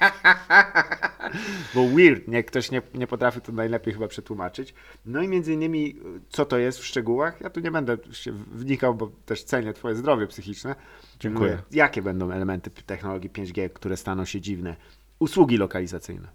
Bo 1.74 1.88
weird, 1.88 2.28
nie, 2.28 2.44
ktoś 2.44 2.70
nie, 2.70 2.82
nie 2.94 3.06
potrafi 3.06 3.40
to 3.40 3.52
najlepiej 3.52 3.94
chyba 3.94 4.08
przetłumaczyć. 4.08 4.74
No 5.06 5.22
i 5.22 5.28
między 5.28 5.52
innymi, 5.52 5.96
co 6.28 6.44
to 6.44 6.58
jest 6.58 6.78
w 6.78 6.84
szczegółach, 6.84 7.40
ja 7.40 7.50
tu 7.50 7.60
nie 7.60 7.70
będę 7.70 7.96
się 8.12 8.32
wnikał, 8.32 8.94
bo 8.94 9.10
też 9.26 9.44
cenię 9.44 9.72
twoje 9.72 9.96
zdrowie 9.96 10.26
psychiczne. 10.26 10.74
Dziękuję. 11.20 11.50
Mówię, 11.50 11.62
Jakie 11.70 12.02
będą 12.02 12.30
elementy 12.30 12.70
technologii 12.70 13.30
5G, 13.30 13.70
które 13.70 13.96
staną 13.96 14.24
się 14.24 14.40
dziwne? 14.40 14.76
Usługi 15.18 15.56
lokalizacyjne. 15.56 16.28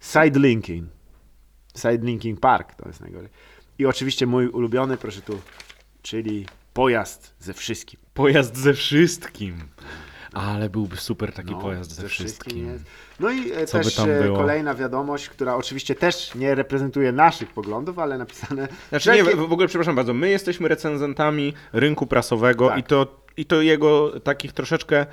Sidelinking. 0.00 0.88
Sidelinking 1.76 2.40
Park 2.40 2.74
to 2.74 2.88
jest 2.88 3.00
najgorzej. 3.00 3.28
I 3.78 3.86
oczywiście 3.86 4.26
mój 4.26 4.48
ulubiony, 4.48 4.96
proszę 4.96 5.20
tu, 5.20 5.40
czyli 6.02 6.46
pojazd 6.72 7.34
ze 7.38 7.54
wszystkim. 7.54 8.00
Pojazd 8.14 8.56
ze 8.56 8.74
wszystkim. 8.74 9.68
Ale 10.32 10.70
byłby 10.70 10.96
super 10.96 11.32
taki 11.32 11.50
No, 11.50 11.58
pojazd 11.60 11.92
ze, 11.92 12.08
wszystkim. 12.08 12.66
jest. 12.66 12.84
No 13.20 13.30
i 13.30 13.52
e, 13.52 13.66
Co 13.66 13.78
też 13.78 13.98
e, 13.98 14.32
kolejna 14.36 14.74
wiadomość, 14.74 15.28
która 15.28 15.54
oczywiście 15.54 15.94
też 15.94 16.34
nie 16.34 16.54
reprezentuje 16.54 17.12
naszych 17.12 17.52
poglądów, 17.52 17.98
ale 17.98 18.18
napisane. 18.18 18.68
Znaczy 18.88 19.10
nie, 19.12 19.24
w 19.24 19.52
ogóle 19.52 19.68
przepraszam 19.68 19.96
bardzo, 19.96 20.14
my 20.14 20.28
jesteśmy 20.28 20.68
recenzentami 20.68 21.54
rynku 21.72 22.06
prasowego 22.06 22.68
Tak. 22.68 22.78
i, 22.78 22.82
to, 22.82 23.06
i 23.36 23.44
to 23.46 23.62
jego 23.62 24.20
takich 24.20 24.52
troszeczkę 24.52 25.06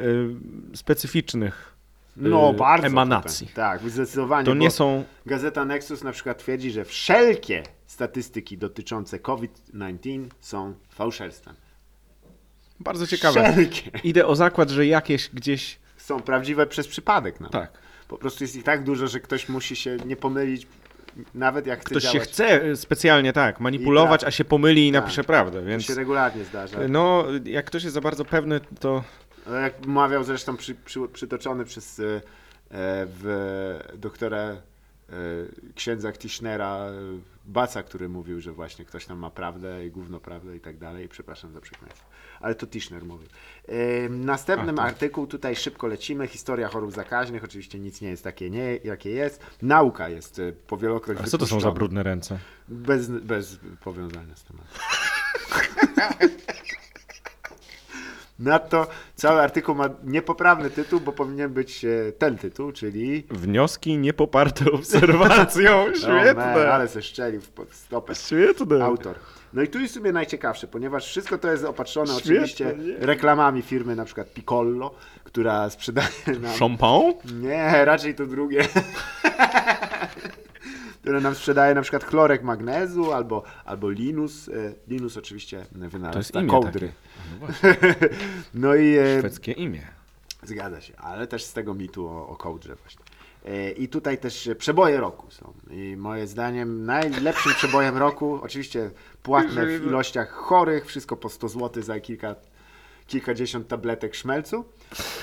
y, 0.00 0.28
specyficznych 0.74 1.70
no, 2.16 2.52
bardzo. 2.52 2.86
emanacji. 2.86 3.46
Tutaj. 3.46 3.78
Tak, 3.78 3.90
zdecydowanie. 3.90 4.46
To 4.46 4.54
nie 4.54 4.70
są... 4.70 5.04
Gazeta 5.26 5.64
Nexus 5.64 6.02
na 6.04 6.12
przykład 6.12 6.38
twierdzi, 6.38 6.70
że 6.70 6.84
wszelkie 6.84 7.62
statystyki 7.86 8.58
dotyczące 8.58 9.18
COVID-19 9.18 10.24
są 10.40 10.74
fałszerstwem. 10.88 11.54
Bardzo 12.80 13.06
ciekawe. 13.06 13.52
Wszelkie 13.52 13.90
Idę 14.04 14.26
o 14.26 14.36
zakład, 14.36 14.70
że 14.70 14.86
jakieś 14.86 15.30
gdzieś... 15.34 15.78
są 15.96 16.20
prawdziwe 16.20 16.66
przez 16.66 16.88
przypadek. 16.88 17.40
Nawet. 17.40 17.52
Tak. 17.52 17.72
Po 18.08 18.18
prostu 18.18 18.44
jest 18.44 18.56
ich 18.56 18.64
tak 18.64 18.84
dużo, 18.84 19.08
że 19.08 19.20
ktoś 19.20 19.48
musi 19.48 19.76
się 19.76 19.96
nie 20.06 20.16
pomylić, 20.16 20.66
nawet 21.34 21.66
jak 21.66 21.80
chce 21.80 21.90
Ktoś 21.90 22.02
się 22.02 22.12
działać. 22.12 22.28
chce 22.28 22.64
y, 22.64 22.76
specjalnie 22.76 23.32
tak 23.32 23.60
manipulować, 23.60 24.20
I 24.20 24.24
tak. 24.24 24.28
a 24.28 24.30
się 24.30 24.44
pomyli 24.44 24.88
i 24.88 24.92
Tak. 24.92 25.02
napisze 25.02 25.24
prawdę, 25.24 25.60
To 25.60 25.66
więc... 25.66 25.84
się 25.84 25.94
regularnie 25.94 26.44
zdarza. 26.44 26.78
No, 26.88 27.24
jak 27.44 27.64
ktoś 27.66 27.82
jest 27.84 27.94
za 27.94 28.00
bardzo 28.00 28.24
pewny, 28.24 28.60
to 28.80 29.04
Ale 29.46 29.60
Jak 29.60 29.86
mawiał 29.86 30.24
zresztą 30.24 30.56
przy, 30.56 30.74
przy, 30.74 31.00
przytoczony 31.12 31.64
przez 31.64 32.00
e, 32.00 32.04
e, 32.04 32.20
w 33.06 33.78
doktora 33.94 34.38
e, 34.38 34.56
księdza 35.74 36.12
Tischnera 36.12 36.76
e, 36.76 36.92
Baca, 37.46 37.82
który 37.82 38.08
mówił, 38.08 38.40
że 38.40 38.52
właśnie 38.52 38.84
ktoś 38.84 39.06
tam 39.06 39.18
ma 39.18 39.30
prawdę 39.30 39.86
i 39.86 39.90
gówno 39.90 40.20
prawdę 40.20 40.56
i 40.56 40.60
tak 40.60 40.78
dalej. 40.78 41.08
Przepraszam 41.08 41.52
za 41.52 41.60
przekleństwo. 41.60 42.06
Ale 42.40 42.54
to 42.54 42.66
Tischner 42.66 43.04
mówił. 43.04 43.28
E, 43.68 44.08
następnym 44.08 44.74
A, 44.74 44.82
to- 44.82 44.82
artykuł, 44.82 45.26
tutaj 45.26 45.56
szybko 45.56 45.86
lecimy. 45.86 46.26
Historia 46.26 46.68
chorób 46.68 46.92
zakaźnych. 46.92 47.44
Oczywiście 47.44 47.78
nic 47.78 48.00
nie 48.00 48.08
jest 48.08 48.24
takie, 48.24 48.50
nie, 48.50 48.76
jakie 48.76 49.10
jest. 49.10 49.42
Nauka 49.62 50.08
jest 50.08 50.38
e, 50.38 50.52
powielokroć 50.52 51.18
a 51.20 51.24
co 51.24 51.38
to 51.38 51.46
są 51.46 51.60
za 51.60 51.70
brudne 51.70 52.02
ręce? 52.02 52.38
Bez, 52.68 53.08
bez 53.08 53.58
powiązania 53.84 54.36
z 54.36 54.44
tematem. 54.44 54.68
Nadto 58.40 58.86
cały 59.14 59.40
artykuł 59.40 59.74
ma 59.74 59.88
niepoprawny 60.04 60.70
tytuł, 60.70 61.00
bo 61.00 61.12
powinien 61.12 61.52
być 61.52 61.84
e, 61.84 62.12
ten 62.18 62.38
tytuł, 62.38 62.72
czyli... 62.72 63.26
Wnioski 63.30 63.98
niepoparte 63.98 64.72
obserwacją. 64.72 65.70
O, 65.80 65.86
man, 65.86 66.20
Świetne. 66.20 66.72
ale 66.72 66.88
se 66.88 67.02
szczelił 67.02 67.40
w 67.40 67.48
pod 67.48 67.72
stopę 67.72 68.14
Świetne. 68.14 68.84
autor. 68.84 69.14
No 69.52 69.62
i 69.62 69.68
tu 69.68 69.80
jest 69.80 69.94
sobie 69.94 70.12
najciekawsze, 70.12 70.66
ponieważ 70.66 71.06
wszystko 71.06 71.38
to 71.38 71.50
jest 71.50 71.64
opatrzone 71.64 72.06
Świetne, 72.06 72.32
oczywiście 72.32 72.74
nie? 72.78 72.96
reklamami 73.06 73.62
firmy 73.62 73.96
na 73.96 74.04
przykład 74.04 74.32
Piccolo, 74.32 74.94
która 75.24 75.70
sprzedaje 75.70 76.08
nam... 76.40 76.52
Champagne? 76.58 77.14
Nie, 77.40 77.84
raczej 77.84 78.14
to 78.14 78.26
drugie. 78.26 78.64
Które 81.00 81.20
nam 81.20 81.34
sprzedaje 81.34 81.74
na 81.74 81.82
przykład 81.82 82.04
chlorek 82.04 82.42
magnezu 82.42 83.12
albo, 83.12 83.42
albo 83.64 83.90
Linus. 83.90 84.48
E, 84.48 84.52
Linus 84.88 85.16
oczywiście 85.16 85.66
wynalazca 85.72 86.12
To 86.12 86.18
jest 86.18 86.34
imię 86.34 86.46
kołdry. 86.50 86.92
takie. 87.60 87.76
No 87.80 88.08
No 88.70 88.74
i 88.74 88.96
e, 88.98 89.18
szwedzkie 89.18 89.52
imię. 89.52 89.82
zgadza 90.42 90.80
się, 90.80 90.96
ale 90.96 91.26
też 91.26 91.44
z 91.44 91.52
tego 91.52 91.74
mitu 91.74 92.08
o, 92.08 92.28
o 92.28 92.36
kołdrze 92.36 92.76
właśnie. 92.76 93.04
E, 93.44 93.70
I 93.70 93.88
tutaj 93.88 94.18
też 94.18 94.50
przeboje 94.58 95.00
roku 95.00 95.30
są. 95.30 95.52
I 95.70 95.96
moje 95.96 96.26
zdaniem 96.26 96.84
najlepszym 96.84 97.52
przebojem 97.54 97.96
roku, 97.96 98.40
oczywiście 98.42 98.90
płatne 99.22 99.66
w 99.66 99.86
ilościach 99.86 100.30
chorych, 100.30 100.86
wszystko 100.86 101.16
po 101.16 101.28
100 101.28 101.48
zł 101.48 101.82
za 101.82 102.00
kilka, 102.00 102.34
kilkadziesiąt 103.06 103.68
tabletek 103.68 104.14
szmelcu. 104.14 104.64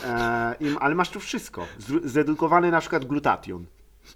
E, 0.05 0.55
ale 0.79 0.95
masz 0.95 1.09
tu 1.09 1.19
wszystko. 1.19 1.65
Zredukowany 2.03 2.71
na 2.71 2.79
przykład 2.81 3.05
glutation. 3.05 3.65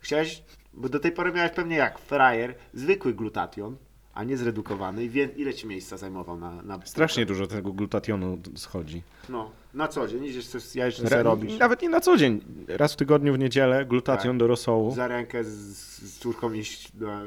Chciałeś 0.02 0.44
Bo 0.74 0.90
do 0.90 1.00
tej 1.00 1.12
pory 1.12 1.32
miałeś 1.32 1.52
pewnie 1.52 1.76
jak 1.76 2.00
frajer, 2.00 2.56
zwykły 2.74 3.14
glutation, 3.14 3.78
a 4.14 4.24
nie 4.24 4.38
zredukowany. 4.38 5.04
I 5.04 5.10
wie, 5.10 5.30
ile 5.36 5.54
ci 5.54 5.68
miejsca 5.68 5.98
zajmował 5.98 6.38
na... 6.38 6.62
na 6.62 6.80
Strasznie 6.86 7.26
dużo 7.26 7.48
tego 7.48 7.74
glutationu 7.74 8.38
schodzi. 8.56 9.02
No, 9.30 9.52
na 9.74 9.88
co 9.88 10.08
dzień 10.08 10.26
idziesz 10.26 10.48
coś 10.48 10.76
jajecznicę 10.76 11.10
sobie 11.10 11.24
robisz. 11.24 11.58
Nawet 11.60 11.82
nie 11.82 11.90
na 11.90 12.02
co 12.02 12.18
dzień. 12.18 12.42
Raz 12.68 12.94
w 12.94 12.96
tygodniu 12.96 13.34
w 13.34 13.40
niedzielę 13.40 13.86
glutation 13.86 14.32
Tak. 14.32 14.38
do 14.40 14.48
rosołu. 14.48 14.92
Za 14.96 15.08
rękę 15.08 15.44
z, 15.44 15.50
z 15.98 16.18
córką 16.20 16.54
iść 16.54 16.92
na, 16.94 17.22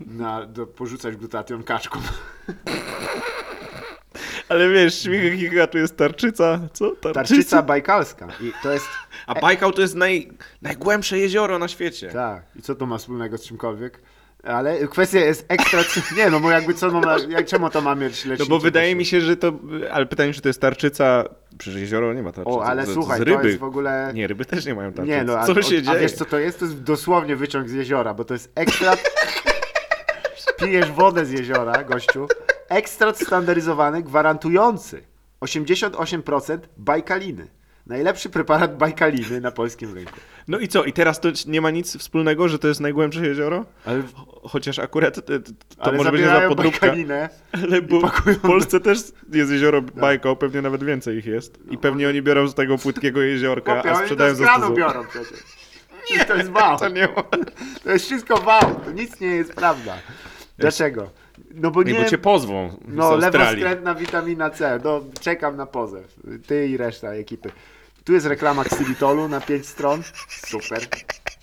na, 0.00 0.46
do, 0.46 0.66
porzucać 0.66 1.16
glutation 1.16 1.62
kaczką. 1.62 2.00
Ale 4.50 4.68
wiesz, 4.68 5.02
śmiech 5.02 5.38
giga 5.38 5.66
tu 5.66 5.78
jest 5.78 5.96
tarczyca. 5.96 6.60
Co? 6.72 6.90
Tarczyca 6.90 7.62
bajkalska. 7.62 8.28
I 8.40 8.52
to 8.62 8.72
jest... 8.72 8.86
A 9.26 9.40
Bajkał 9.40 9.72
to 9.72 9.82
jest 9.82 9.94
naj, 9.94 10.30
najgłębsze 10.62 11.18
jezioro 11.18 11.58
na 11.58 11.68
świecie. 11.68 12.08
Tak. 12.08 12.42
I 12.56 12.62
co 12.62 12.74
to 12.74 12.86
ma 12.86 12.98
wspólnego 12.98 13.38
z 13.38 13.46
czymkolwiek? 13.46 14.00
Ale 14.44 14.88
kwestia 14.88 15.18
jest 15.18 15.44
ekstra... 15.48 15.80
Nie, 16.16 16.30
no 16.30 16.40
bo 16.40 16.50
jakby 16.50 16.74
co, 16.74 16.90
no, 16.90 17.18
jak, 17.28 17.46
czemu 17.46 17.70
to 17.70 17.80
ma 17.80 17.94
mieć 17.94 18.24
No 18.38 18.46
bo 18.46 18.58
wydaje 18.58 18.92
to 18.92 18.98
mi 18.98 19.04
się, 19.04 19.20
że 19.20 19.36
to... 19.36 19.52
Ale 19.92 20.06
pytanie, 20.06 20.32
czy 20.32 20.40
to 20.40 20.48
jest 20.48 20.60
tarczyca... 20.60 21.24
Przecież 21.58 21.80
jezioro 21.80 22.14
nie 22.14 22.22
ma 22.22 22.32
tarczycy. 22.32 22.56
O, 22.56 22.64
ale 22.64 22.86
to, 22.86 22.92
słuchaj, 22.92 23.20
z 23.20 23.24
to 23.24 23.24
ryby. 23.24 23.48
jest 23.48 23.60
w 23.60 23.64
ogóle... 23.64 24.10
Nie, 24.14 24.26
ryby 24.26 24.44
też 24.44 24.66
nie 24.66 24.74
mają 24.74 24.92
tarczycy. 24.92 25.16
Nie, 25.16 25.24
no, 25.24 25.38
a, 25.38 25.46
Co 25.46 25.62
się 25.62 25.76
a 25.76 25.80
dzieje? 25.80 26.00
wiesz 26.00 26.12
co 26.12 26.24
to 26.24 26.38
jest? 26.38 26.58
To 26.58 26.64
jest 26.64 26.82
dosłownie 26.82 27.36
wyciąg 27.36 27.68
z 27.68 27.72
jeziora, 27.72 28.14
bo 28.14 28.24
to 28.24 28.34
jest 28.34 28.52
ekstrakt... 28.54 29.10
Pijesz 30.60 30.90
wodę 30.90 31.26
z 31.26 31.30
jeziora, 31.30 31.84
gościu. 31.84 32.26
Ekstrakt 32.70 33.26
standaryzowany, 33.26 34.02
gwarantujący 34.02 35.02
88% 35.40 36.58
bajkaliny. 36.76 37.46
Najlepszy 37.86 38.30
preparat 38.30 38.76
bajkaliny 38.78 39.40
na 39.40 39.50
polskim 39.50 39.94
rynku. 39.94 40.12
No 40.48 40.58
i 40.58 40.68
co? 40.68 40.84
I 40.84 40.92
teraz 40.92 41.20
to 41.20 41.28
nie 41.46 41.60
ma 41.60 41.70
nic 41.70 41.96
wspólnego, 41.98 42.48
że 42.48 42.58
to 42.58 42.68
jest 42.68 42.80
najgłębsze 42.80 43.26
jezioro? 43.26 43.64
Ale, 43.86 44.02
Cho- 44.02 44.48
Chociaż 44.48 44.78
akurat 44.78 45.14
to, 45.14 45.22
to 45.22 45.32
ale 45.78 45.96
może 45.98 46.12
być 46.12 46.20
niezła 46.20 46.40
podróbka. 46.48 46.80
bajkalinę. 46.80 47.28
Ale 47.64 47.82
bo 47.82 48.00
pakują 48.00 48.36
w 48.36 48.40
Polsce 48.40 48.80
też 48.80 48.98
jest 49.32 49.50
jezioro 49.52 49.82
Bajkał, 49.82 50.36
pewnie 50.36 50.62
nawet 50.62 50.84
więcej 50.84 51.18
ich 51.18 51.26
jest. 51.26 51.58
I 51.70 51.78
pewnie 51.78 52.08
oni 52.08 52.22
biorą 52.22 52.48
z 52.48 52.54
tego 52.54 52.78
płytkiego 52.78 53.20
jeziorka, 53.22 53.82
a 53.84 53.94
sprzedają 53.96 54.30
to 54.30 54.36
z 54.36 54.38
za 54.38 54.44
kranu 54.44 54.64
100 54.64 54.74
zł. 54.74 54.76
biorą 54.88 55.04
przecież. 55.10 55.40
Nie, 56.10 56.24
to 56.24 56.36
jest 56.36 56.50
wał. 56.50 56.78
To 56.80 56.88
nie. 56.88 57.08
To 57.84 57.90
jest 57.92 58.04
wszystko 58.04 58.36
wał. 58.36 58.80
To 58.84 58.90
nic 58.92 59.20
nie 59.20 59.28
jest 59.28 59.54
prawda. 59.54 59.94
Dlaczego? 60.58 61.10
No 61.54 61.70
bo 61.70 61.82
Nie, 61.82 61.92
nie... 61.92 62.02
bo 62.02 62.08
cię 62.08 62.18
pozwą 62.18 62.76
No, 62.88 63.16
lewoskrętna 63.16 63.94
witamina 63.94 64.50
C. 64.50 64.80
No, 64.84 65.00
czekam 65.20 65.56
na 65.56 65.66
pozew. 65.66 66.14
Ty 66.46 66.68
i 66.68 66.76
reszta 66.76 67.08
ekipy. 67.12 67.50
Tu 68.04 68.12
jest 68.12 68.26
reklama 68.26 68.62
Xylitolu 68.62 69.28
na 69.28 69.40
5 69.40 69.66
stron. 69.66 70.02
Super. 70.28 70.86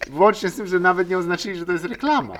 Włącznie 0.09 0.49
z 0.49 0.55
tym, 0.55 0.67
że 0.67 0.79
nawet 0.79 1.09
nie 1.09 1.17
oznaczyli, 1.17 1.59
że 1.59 1.65
to 1.65 1.71
jest 1.71 1.85
reklama. 1.85 2.33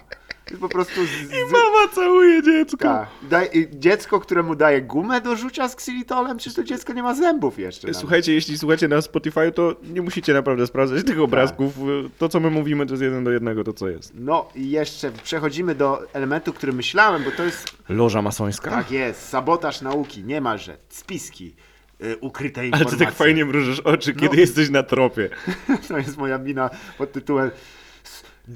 Jest 0.49 0.61
po 0.61 0.69
prostu... 0.69 1.05
Z, 1.05 1.09
z... 1.09 1.51
Mama 1.51 1.93
całuje 1.95 2.43
dziecko. 2.43 2.77
Tak. 2.77 3.07
Daj, 3.21 3.49
i 3.53 3.67
dziecko, 3.79 4.19
któremu 4.19 4.55
daje 4.55 4.81
gumę 4.81 5.21
do 5.21 5.35
rzucia 5.35 5.69
z 5.69 5.73
Xylitolem, 5.73 6.39
czy 6.39 6.53
to 6.53 6.63
dziecko 6.63 6.93
nie 6.93 7.03
ma 7.03 7.15
zębów 7.15 7.59
jeszcze? 7.59 7.87
nawet? 7.87 7.99
Słuchajcie, 7.99 8.33
jeśli 8.33 8.57
słuchacie 8.57 8.87
na 8.87 9.01
Spotify, 9.01 9.51
to 9.51 9.75
nie 9.83 10.01
musicie 10.01 10.33
naprawdę 10.33 10.67
sprawdzać 10.67 11.05
tych 11.05 11.19
obrazków. 11.21 11.73
To, 12.17 12.29
co 12.29 12.39
my 12.39 12.49
mówimy, 12.49 12.85
to 12.85 12.93
jest 12.93 13.03
jeden 13.03 13.23
do 13.23 13.31
jednego 13.31 13.63
to, 13.63 13.73
co 13.73 13.89
jest. 13.89 14.11
No 14.15 14.49
i 14.55 14.69
jeszcze 14.71 15.11
przechodzimy 15.11 15.75
do 15.75 16.01
elementu, 16.13 16.53
który 16.53 16.73
myślałem, 16.73 17.23
bo 17.23 17.31
to 17.31 17.43
jest... 17.43 17.77
Loża 17.89 18.21
masońska? 18.21 18.71
Tak 18.71 18.91
jest, 18.91 19.29
sabotaż 19.29 19.81
nauki, 19.81 20.23
niemalże. 20.23 20.77
Spiski. 20.89 21.55
y, 22.03 22.17
Ukryte 22.21 22.61
Ale 22.61 22.67
informacje. 22.67 22.97
ty 22.99 23.05
tak 23.05 23.13
fajnie 23.13 23.45
mrużysz 23.45 23.79
oczy, 23.79 24.13
kiedy 24.13 24.35
No. 24.35 24.39
jesteś 24.41 24.69
na 24.69 24.83
tropie. 24.83 25.29
To 25.87 25.97
jest 25.97 26.17
moja 26.17 26.37
mina 26.37 26.69
pod 26.97 27.11
tytułem 27.11 27.51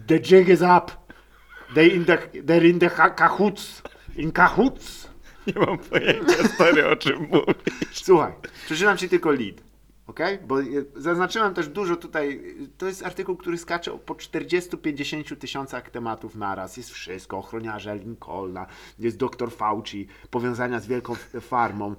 The 0.07 0.19
jig 0.19 0.49
is 0.49 0.61
up. 0.61 0.81
They 1.73 1.93
in 1.93 2.05
the, 2.05 2.17
they're 2.43 2.69
in 2.69 2.79
the 2.79 2.89
cahoots. 2.89 3.81
In 4.15 4.31
cahoots. 4.31 5.09
Nie 5.47 5.53
mam 5.53 5.77
pojęcia, 5.77 6.47
stary, 6.47 6.87
o 6.87 6.95
czym 6.95 7.19
mówisz. 7.19 7.55
Słuchaj, 7.91 8.31
przeczytam 8.65 8.97
ci 8.97 9.09
tylko 9.09 9.31
lead. 9.31 9.70
Ok? 10.07 10.19
Bo 10.47 10.61
y, 10.61 10.85
zaznaczyłem 10.95 11.53
też 11.53 11.67
dużo 11.67 11.95
tutaj. 11.95 12.41
To 12.77 12.85
jest 12.85 13.05
artykuł, 13.05 13.35
który 13.35 13.57
skacze 13.57 13.91
po 14.05 14.13
40-50 14.13 15.35
tysiącach 15.37 15.89
tematów 15.89 16.35
naraz. 16.35 16.77
Jest 16.77 16.89
wszystko. 16.89 17.37
Ochroniarze 17.37 17.95
Lincolna, 17.97 18.65
jest 18.99 19.17
dr 19.17 19.51
Fauci, 19.51 20.07
powiązania 20.31 20.79
z 20.79 20.87
wielką 20.87 21.15
farmą. 21.41 21.95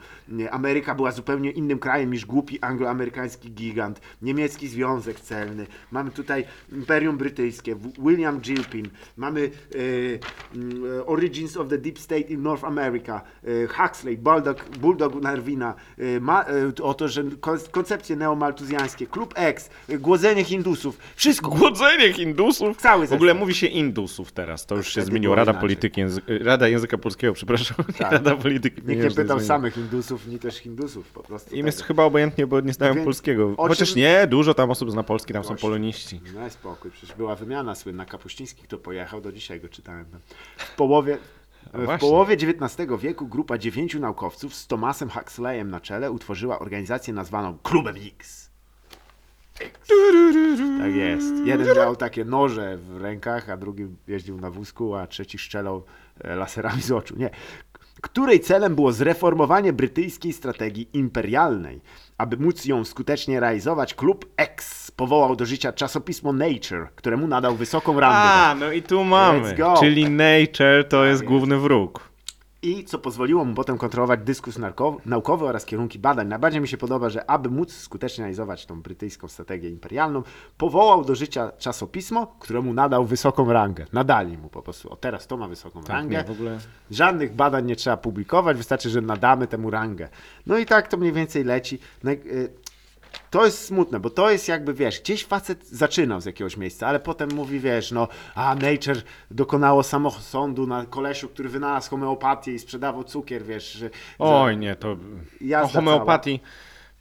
Ameryka 0.51 0.95
była 0.95 1.13
zupełnie 1.13 1.51
innym 1.51 1.79
krajem 1.79 2.13
niż 2.13 2.27
głupi 2.27 2.61
angloamerykański 2.61 3.51
gigant. 3.51 4.01
Niemiecki 4.23 4.69
związek 4.69 5.21
celny. 5.21 5.67
Mamy 5.91 6.11
tutaj 6.11 6.45
Imperium 6.73 7.17
Brytyjskie, 7.19 7.77
William 7.99 8.41
Gilpin. 8.41 8.89
Mamy 9.17 9.41
y, 9.41 10.21
y, 10.57 11.07
Origins 11.07 11.57
of 11.57 11.69
the 11.69 11.79
Deep 11.79 11.99
State 11.99 12.21
in 12.21 12.43
North 12.43 12.65
America. 12.65 13.23
Y, 13.45 13.69
Huxley, 13.77 14.17
Bulldog, 14.19 14.57
Bulldog 14.79 15.23
Narwina. 15.23 15.75
Y, 15.99 16.21
ma, 16.21 16.45
y, 16.79 16.83
o 16.83 16.95
to, 16.95 17.09
że 17.09 17.25
kon- 17.41 17.59
koncepcje 18.03 18.17
neomaltuzjańskie. 18.17 19.07
Klub 19.07 19.35
X. 19.37 19.71
Głodzenie 19.89 20.45
Hindusów. 20.45 20.99
Wszystko. 21.17 21.49
Głodzenie 21.51 22.13
Hindusów? 22.13 22.77
Cały 22.77 23.07
W 23.07 23.13
ogóle 23.13 23.35
mówi 23.35 23.55
się 23.55 23.67
Indusów 23.67 24.33
teraz, 24.33 24.67
to 24.67 24.77
już 24.77 24.87
się 24.87 24.93
Wtedy 24.93 25.07
zmieniło. 25.07 25.35
Rada. 25.35 25.55
Polityki, 25.55 26.03
Rada 26.27 26.69
Języka 26.69 26.99
Polskiego, 26.99 27.33
przepraszam. 27.33 27.77
Tak. 27.99 28.13
Rada 28.13 28.37
Polityki 28.37 28.83
Nikt 28.87 29.03
nie 29.05 29.11
pytał 29.11 29.41
samych 29.41 29.75
Hindusów, 29.75 30.27
ni 30.27 30.39
też 30.39 30.57
Hindusów. 30.57 31.09
Po 31.11 31.23
prostu. 31.23 31.55
Im 31.55 31.61
tak. 31.61 31.67
jest 31.67 31.83
chyba 31.83 32.05
obojętnie, 32.05 32.47
bo 32.47 32.61
nie 32.61 32.73
znają 32.73 32.95
Więc 32.95 33.05
polskiego. 33.05 33.55
Chociaż 33.57 33.89
czym- 33.89 33.99
nie, 33.99 34.27
dużo 34.27 34.55
tam 34.55 34.71
osób 34.71 34.91
zna 34.91 35.03
polski, 35.03 35.33
tam 35.33 35.45
są 35.45 35.49
Gościu. 35.51 35.63
poloniści. 35.67 36.21
No 36.35 36.51
spokój, 36.51 36.91
przecież 36.91 37.17
była 37.17 37.35
wymiana 37.37 37.75
słynna. 37.75 38.05
Kapuściński, 38.05 38.63
kto 38.63 38.79
pojechał, 38.79 39.21
do 39.21 39.33
dzisiaj 39.33 39.61
go 39.61 39.69
czytałem. 39.69 40.05
W 40.57 40.77
połowie, 40.77 41.19
w 41.75 41.85
właśnie. 41.85 42.09
połowie 42.09 42.35
XIX 42.35 42.89
wieku 42.99 43.27
grupa 43.27 43.59
dziewięciu 43.59 44.01
naukowców 44.01 44.55
z 44.55 44.67
Thomasem 44.67 45.11
Huxleyem 45.11 45.71
na 45.71 45.81
czele 45.81 46.11
utworzyła 46.11 46.59
organizację 46.59 47.15
nazwaną 47.15 47.59
Klubem 47.63 47.97
X. 47.97 48.51
X. 49.61 49.89
Tak 50.79 50.95
jest. 50.95 51.35
Jeden 51.45 51.77
miał 51.77 51.97
takie 51.97 52.25
noże 52.25 52.77
w 52.77 52.97
rękach, 52.97 53.51
a 53.51 53.57
drugi 53.57 53.87
jeździł 54.09 54.41
na 54.41 54.51
wózku, 54.51 54.95
a 54.95 55.07
trzeci 55.07 55.39
strzelał 55.39 55.85
e, 56.21 56.37
laserami 56.37 56.83
z 56.83 56.93
oczu. 56.93 57.15
Nie. 57.19 57.31
Której 58.03 58.41
celem 58.41 58.75
było 58.75 58.93
zreformowanie 58.93 59.73
brytyjskiej 59.73 60.33
strategii 60.33 60.89
imperialnej. 60.93 61.81
Aby 62.19 62.37
móc 62.37 62.65
ją 62.65 62.85
skutecznie 62.85 63.41
realizować, 63.41 63.95
klub 63.95 64.27
X 64.37 64.91
powołał 64.91 65.37
do 65.37 65.47
życia 65.47 65.73
czasopismo 65.73 66.33
Nature, 66.33 66.89
któremu 66.95 67.27
nadał 67.27 67.55
wysoką 67.55 68.01
rangę. 68.01 68.17
A, 68.17 68.55
no 68.55 68.73
i 68.73 68.83
tu 68.83 69.05
mamy. 69.05 69.55
Czyli 69.81 70.11
nature 70.11 70.85
to 70.89 71.05
jest 71.05 71.23
jest. 71.23 71.25
główny 71.25 71.59
wróg. 71.59 72.12
I 72.63 72.85
co 72.85 72.99
pozwoliło 72.99 73.45
mu 73.45 73.55
potem 73.55 73.79
kontrolować 73.79 74.21
dyskurs 74.21 74.59
narko- 74.59 74.97
naukowy 75.07 75.45
oraz 75.45 75.65
kierunki 75.65 75.99
badań. 75.99 76.29
Najbardziej 76.29 76.61
mi 76.61 76.69
się 76.69 76.77
podoba, 76.77 77.09
że 77.09 77.31
aby 77.31 77.51
móc 77.51 77.73
skutecznie 77.73 78.23
realizować 78.23 78.67
tą 78.67 78.83
brytyjską 78.83 79.29
strategię 79.29 79.71
imperialną, 79.71 80.23
powołał 80.59 81.05
do 81.05 81.15
życia 81.15 81.53
czasopismo, 81.59 82.27
któremu 82.27 82.75
nadał 82.75 83.05
wysoką 83.05 83.53
rangę. 83.53 83.87
Nadali 83.93 84.39
mu 84.39 84.49
po 84.49 84.63
prostu. 84.63 84.93
O 84.93 84.97
teraz 84.97 85.27
to 85.27 85.37
ma 85.37 85.49
wysoką 85.49 85.83
rangę. 85.85 86.17
Tak, 86.17 86.29
nie, 86.29 86.35
w 86.35 86.37
ogóle. 86.39 86.59
Żadnych 86.91 87.35
badań 87.35 87.67
nie 87.67 87.77
trzeba 87.77 87.97
publikować, 87.97 88.57
wystarczy, 88.57 88.91
że 88.91 89.01
nadamy 89.01 89.47
temu 89.47 89.71
rangę. 89.71 90.09
No 90.47 90.59
i 90.59 90.67
tak 90.67 90.89
to 90.89 90.97
mniej 90.97 91.13
więcej 91.13 91.45
leci. 91.45 91.79
To 93.31 93.45
jest 93.45 93.65
smutne, 93.65 94.01
bo 94.01 94.11
to 94.11 94.31
jest 94.31 94.49
jakby, 94.49 94.75
wiesz, 94.75 95.01
gdzieś 95.01 95.25
facet 95.25 95.69
zaczynał 95.69 96.21
z 96.21 96.25
jakiegoś 96.25 96.57
miejsca, 96.57 96.87
ale 96.87 97.01
potem 97.01 97.33
mówi, 97.35 97.61
wiesz, 97.61 97.93
no, 97.93 98.09
a 98.35 98.55
Nature 98.55 99.03
dokonało 99.31 99.83
samosądu 99.83 100.67
na 100.67 100.87
kolesiu, 100.87 101.29
który 101.29 101.49
wynalazł 101.49 101.91
homeopatię 101.91 102.53
i 102.53 102.59
sprzedawał 102.59 103.05
cukier, 103.05 103.45
wiesz, 103.45 103.73
że... 103.73 103.91
Oj, 104.19 104.57
nie, 104.57 104.77
to 104.77 104.97
o 105.63 105.69
homeopatii. 105.69 106.41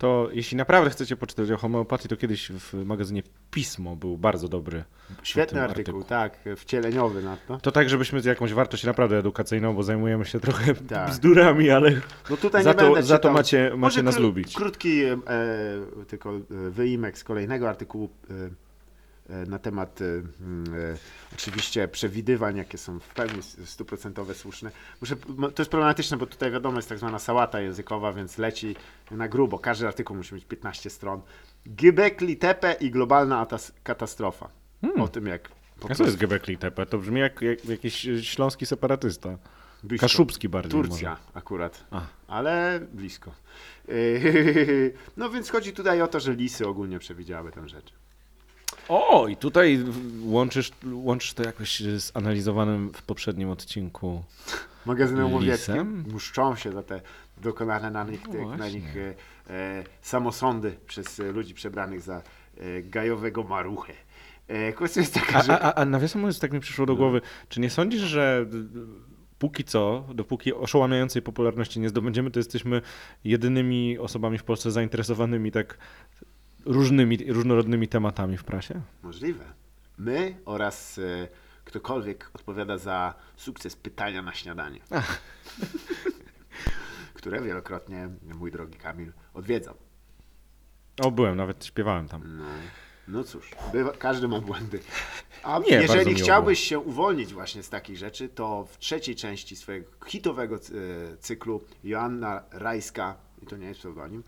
To 0.01 0.29
jeśli 0.33 0.57
naprawdę 0.57 0.89
chcecie 0.89 1.17
poczytać 1.17 1.51
o 1.51 1.57
homeopatii, 1.57 2.09
to 2.09 2.17
kiedyś 2.17 2.51
w 2.51 2.73
magazynie 2.85 3.23
Pismo 3.51 3.95
był 3.95 4.17
bardzo 4.17 4.47
dobry. 4.47 4.83
Świetny 5.23 5.59
tym 5.59 5.69
artykuł, 5.69 6.03
tak, 6.03 6.39
wcieleniowy 6.57 7.23
na 7.23 7.37
to. 7.47 7.57
To 7.57 7.71
tak, 7.71 7.89
żebyśmy 7.89 8.21
z 8.21 8.25
jakąś 8.25 8.53
wartość 8.53 8.83
naprawdę 8.83 9.17
edukacyjną, 9.17 9.75
bo 9.75 9.83
zajmujemy 9.83 10.25
się 10.25 10.39
trochę 10.39 10.73
Tak. 10.75 11.09
bzdurami, 11.09 11.69
ale 11.69 11.91
No 12.29 12.37
tutaj 12.37 12.63
za, 12.63 12.69
nie 12.69 12.75
to, 12.75 12.85
będę 12.85 13.03
za 13.03 13.19
to 13.19 13.31
macie, 13.31 13.63
macie 13.63 13.77
Może 13.77 14.03
nas 14.03 14.19
lubić. 14.19 14.55
Krótki 14.55 15.03
e, 15.03 15.17
tylko 16.07 16.29
e, 16.35 16.41
wyimek 16.69 17.17
z 17.17 17.23
kolejnego 17.23 17.69
artykułu 17.69 18.09
e, 18.29 18.33
na 19.47 19.59
temat 19.59 19.99
e, 20.01 20.05
e, 20.05 20.97
oczywiście 21.33 21.87
przewidywań, 21.87 22.57
jakie 22.57 22.77
są 22.77 22.99
w 22.99 23.07
pełni 23.07 23.43
stuprocentowe, 23.65 24.33
słuszne. 24.33 24.71
Muszę, 25.01 25.15
to 25.55 25.61
jest 25.61 25.71
problematyczne, 25.71 26.17
bo 26.17 26.25
tutaj 26.25 26.51
wiadomo 26.51 26.77
jest 26.77 26.89
tak 26.89 26.97
zwana 26.97 27.19
sałata 27.19 27.61
językowa, 27.61 28.13
więc 28.13 28.37
leci 28.37 28.75
na 29.11 29.27
grubo. 29.27 29.59
Każdy 29.59 29.87
artykuł 29.87 30.15
musi 30.17 30.35
mieć 30.35 30.45
15 30.45 30.89
stron. 30.89 31.21
Gibekli 31.69 32.37
Tepe 32.37 32.73
i 32.79 32.91
globalna 32.91 33.45
atas- 33.45 33.71
katastrofa. 33.83 34.49
O 34.99 35.07
tym 35.07 35.27
jak 35.27 35.41
po 35.49 35.87
Hmm. 35.87 35.91
A 35.91 35.95
co 35.95 36.03
jest 36.03 36.17
Gebekli 36.17 36.57
Tepe? 36.57 36.85
To 36.85 36.97
brzmi 36.97 37.19
jak, 37.19 37.41
jak 37.41 37.65
jakiś 37.65 38.07
e, 38.07 38.23
śląski 38.23 38.65
separatysta. 38.65 39.37
blisko. 39.83 40.05
Kaszubski 40.05 40.49
bardziej 40.49 40.71
Turcja 40.81 41.09
może. 41.09 41.21
akurat, 41.33 41.85
A. 41.91 42.01
ale 42.27 42.79
blisko. 42.93 43.31
No 45.17 45.29
więc 45.29 45.49
chodzi 45.49 45.73
tutaj 45.73 46.01
o 46.01 46.07
to, 46.07 46.19
że 46.19 46.33
lisy 46.33 46.67
ogólnie 46.67 46.99
przewidziały 46.99 47.51
tę 47.51 47.69
rzecz. 47.69 47.93
O, 48.91 49.27
i 49.27 49.35
tutaj 49.35 49.83
łączysz, 50.23 50.71
łączysz 50.93 51.33
to 51.33 51.43
jakoś 51.43 51.79
z 51.79 52.11
analizowanym 52.17 52.91
w 52.93 53.01
poprzednim 53.01 53.49
odcinku. 53.49 54.23
Magazynem 54.85 55.33
łowieckim 55.33 56.05
muszczą 56.11 56.55
się 56.55 56.71
za 56.71 56.83
te 56.83 57.01
dokonane 57.37 57.91
na 57.91 58.03
nich, 58.03 58.21
No 58.33 58.57
na 58.57 58.69
nich 58.69 58.97
e, 58.97 59.13
e, 59.53 59.83
samosądy 60.01 60.77
przez 60.87 61.19
e, 61.19 61.31
ludzi 61.31 61.53
przebranych 61.53 62.01
za 62.01 62.15
e, 62.57 62.81
gajowego 62.81 63.43
maruchę. 63.43 63.93
E, 64.47 64.73
kwestia 64.73 65.01
jest 65.01 65.13
taka, 65.13 65.39
A, 65.39 65.43
że... 65.43 65.59
a, 65.59 65.73
a 65.73 65.85
nawiasem 65.85 66.21
mówiąc, 66.21 66.39
tak 66.39 66.53
mi 66.53 66.59
przyszło 66.59 66.85
do 66.85 66.95
głowy, 66.95 67.21
czy 67.49 67.59
nie 67.59 67.69
sądzisz, 67.69 68.01
że 68.01 68.45
póki 69.39 69.63
co, 69.63 70.03
dopóki 70.13 70.53
oszałamiającej 70.53 71.21
popularności 71.21 71.79
nie 71.79 71.89
zdobędziemy, 71.89 72.31
to 72.31 72.39
jesteśmy 72.39 72.81
jedynymi 73.23 73.99
osobami 73.99 74.37
w 74.37 74.43
Polsce 74.43 74.71
zainteresowanymi 74.71 75.51
tak 75.51 75.77
różnymi, 76.65 77.17
różnorodnymi 77.27 77.87
tematami 77.87 78.37
w 78.37 78.43
prasie? 78.43 78.81
Możliwe. 79.03 79.45
My 79.97 80.35
oraz 80.45 80.97
e, 80.97 81.27
ktokolwiek 81.65 82.29
odpowiada 82.33 82.77
za 82.77 83.13
sukces 83.35 83.75
pytania 83.75 84.21
na 84.21 84.33
śniadanie. 84.33 84.79
które 87.13 87.41
wielokrotnie 87.41 88.09
mój 88.35 88.51
drogi 88.51 88.77
Kamil 88.77 89.11
odwiedzał. 89.33 89.75
O, 91.01 91.11
byłem, 91.11 91.37
nawet 91.37 91.65
śpiewałem 91.65 92.07
tam. 92.07 92.37
No, 92.37 92.43
no 93.07 93.23
cóż, 93.23 93.51
bywa, 93.73 93.91
każdy 93.91 94.27
ma 94.27 94.39
błędy. 94.39 94.79
A 95.43 95.59
Nie, 95.59 95.75
jeżeli 95.75 96.15
chciałbyś 96.15 96.59
się 96.59 96.79
uwolnić 96.79 97.33
właśnie 97.33 97.63
z 97.63 97.69
takich 97.69 97.97
rzeczy, 97.97 98.29
to 98.29 98.65
w 98.65 98.77
trzeciej 98.77 99.15
części 99.15 99.55
swojego 99.55 99.91
hitowego 100.07 100.59
cy- 100.59 101.17
cyklu 101.19 101.61
Joanna 101.83 102.43
Rajska, 102.51 103.17
i 103.41 103.45
to 103.45 103.57
nie 103.57 103.67
jest 103.67 103.79
pseudonim, 103.79 104.23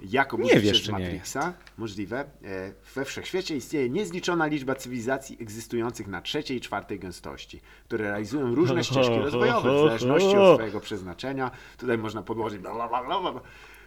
jako 0.00 0.36
Nie 0.36 0.42
budzić 0.42 0.60
wiesz, 0.60 0.78
się 0.78 0.84
z 0.84 0.88
Matrixa, 0.88 1.52
możliwe, 1.78 2.24
e, 2.44 2.72
we 2.94 3.04
wszechświecie 3.04 3.56
istnieje 3.56 3.90
niezliczona 3.90 4.46
liczba 4.46 4.74
cywilizacji 4.74 5.36
egzystujących 5.40 6.06
na 6.06 6.22
trzeciej 6.22 6.56
i 6.56 6.60
czwartej 6.60 6.98
gęstości, 6.98 7.60
które 7.84 8.04
realizują 8.04 8.54
różne 8.54 8.84
ścieżki 8.84 9.14
rozwojowe 9.14 9.74
w 9.74 9.78
zależności 9.78 10.36
od 10.36 10.56
swojego 10.56 10.80
przeznaczenia. 10.80 11.50
Tutaj 11.78 11.98
można 11.98 12.22
podłożyć 12.22 12.58
bla, 12.58 12.74
bla, 12.74 12.88
bla, 12.88 13.20
bla, 13.20 13.32
bla. 13.32 13.40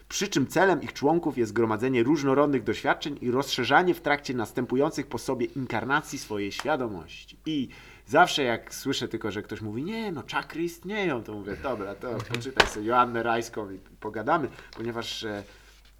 Przy 0.09 0.27
czym 0.27 0.47
celem 0.47 0.81
ich 0.81 0.93
członków 0.93 1.37
jest 1.37 1.53
gromadzenie 1.53 2.03
różnorodnych 2.03 2.63
doświadczeń 2.63 3.17
i 3.21 3.31
rozszerzanie 3.31 3.93
w 3.93 4.01
trakcie 4.01 4.33
następujących 4.33 5.07
po 5.07 5.17
sobie 5.17 5.45
inkarnacji 5.45 6.19
swojej 6.19 6.51
świadomości. 6.51 7.37
I 7.45 7.69
zawsze 8.05 8.43
jak 8.43 8.73
słyszę 8.73 9.07
tylko, 9.07 9.31
że 9.31 9.41
ktoś 9.41 9.61
mówi, 9.61 9.83
nie, 9.83 10.11
no 10.11 10.23
czakry 10.23 10.63
istnieją, 10.63 11.23
to 11.23 11.33
mówię, 11.33 11.57
dobra, 11.63 11.95
to 11.95 12.09
poczytaj 12.33 12.67
sobie 12.67 12.85
Joannę 12.85 13.23
Rajską 13.23 13.71
i 13.71 13.79
pogadamy, 13.99 14.47
ponieważ 14.77 15.23
e, 15.23 15.43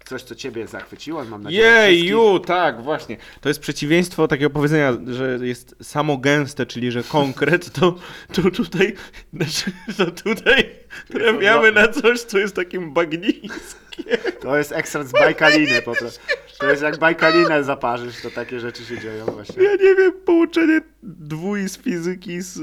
coś, 0.04 0.22
co 0.22 0.34
ciebie 0.34 0.66
zachwyciło, 0.66 1.24
mam 1.24 1.42
nadzieję, 1.42 1.64
Jeju, 1.64 2.38
tak, 2.38 2.82
właśnie. 2.82 3.16
To 3.40 3.48
jest 3.48 3.60
przeciwieństwo 3.60 4.28
takiego 4.28 4.50
powiedzenia, 4.50 4.92
że 5.06 5.38
jest 5.42 5.76
samo 5.82 6.18
gęste, 6.18 6.66
czyli 6.66 6.92
że 6.92 7.02
konkret, 7.02 7.70
to, 7.70 7.94
to 8.32 8.50
tutaj, 8.50 8.94
znaczy, 9.32 9.72
to 9.96 10.10
tutaj 10.10 10.70
trafiamy 11.08 11.72
na 11.72 11.88
coś, 11.88 12.20
co 12.20 12.38
jest 12.38 12.56
takim 12.56 12.92
bagniskiem. 12.92 13.50
To 14.40 14.56
jest 14.58 14.72
ekstrakt 14.72 15.08
z 15.08 15.12
bajkaliny 15.12 15.82
po 15.82 15.92
prostu. 15.92 16.20
To 16.58 16.70
jest 16.70 16.82
jak 16.82 16.98
bajkalinę 16.98 17.64
zaparzysz, 17.64 18.22
to 18.22 18.30
takie 18.30 18.60
rzeczy 18.60 18.84
się 18.84 18.98
dzieją 18.98 19.24
właśnie. 19.24 19.64
Ja 19.64 19.70
nie 19.72 19.94
wiem, 19.94 20.12
połączenie 20.24 20.80
dwój 21.02 21.68
z 21.68 21.78
fizyki 21.78 22.40
z... 22.40 22.60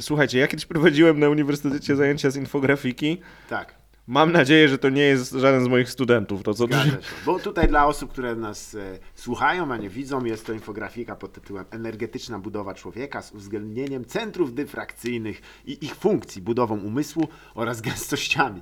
Słuchajcie, 0.00 0.38
ja 0.38 0.48
kiedyś 0.48 0.66
prowadziłem 0.66 1.20
na 1.20 1.28
uniwersytecie 1.28 1.96
zajęcia 1.96 2.30
z 2.30 2.36
infografiki. 2.36 3.20
Tak. 3.48 3.79
Mam 4.10 4.32
nadzieję, 4.32 4.68
że 4.68 4.78
to 4.78 4.88
nie 4.88 5.02
jest 5.02 5.32
żaden 5.32 5.64
z 5.64 5.68
moich 5.68 5.90
studentów, 5.90 6.42
to 6.42 6.54
co 6.54 6.66
tu 6.68 6.74
się... 6.74 6.96
Bo 7.26 7.38
tutaj 7.38 7.68
dla 7.68 7.86
osób, 7.86 8.10
które 8.12 8.36
nas 8.36 8.74
e, 8.74 8.98
słuchają, 9.14 9.72
a 9.72 9.76
nie 9.76 9.88
widzą, 9.88 10.24
jest 10.24 10.46
to 10.46 10.52
infografika 10.52 11.16
pod 11.16 11.32
tytułem 11.32 11.64
Energetyczna 11.70 12.38
budowa 12.38 12.74
człowieka 12.74 13.22
z 13.22 13.32
uwzględnieniem 13.32 14.04
centrów 14.04 14.54
dyfrakcyjnych 14.54 15.40
i 15.66 15.84
ich 15.84 15.94
funkcji, 15.94 16.42
budową 16.42 16.78
umysłu 16.80 17.28
oraz 17.54 17.80
gęstościami. 17.90 18.60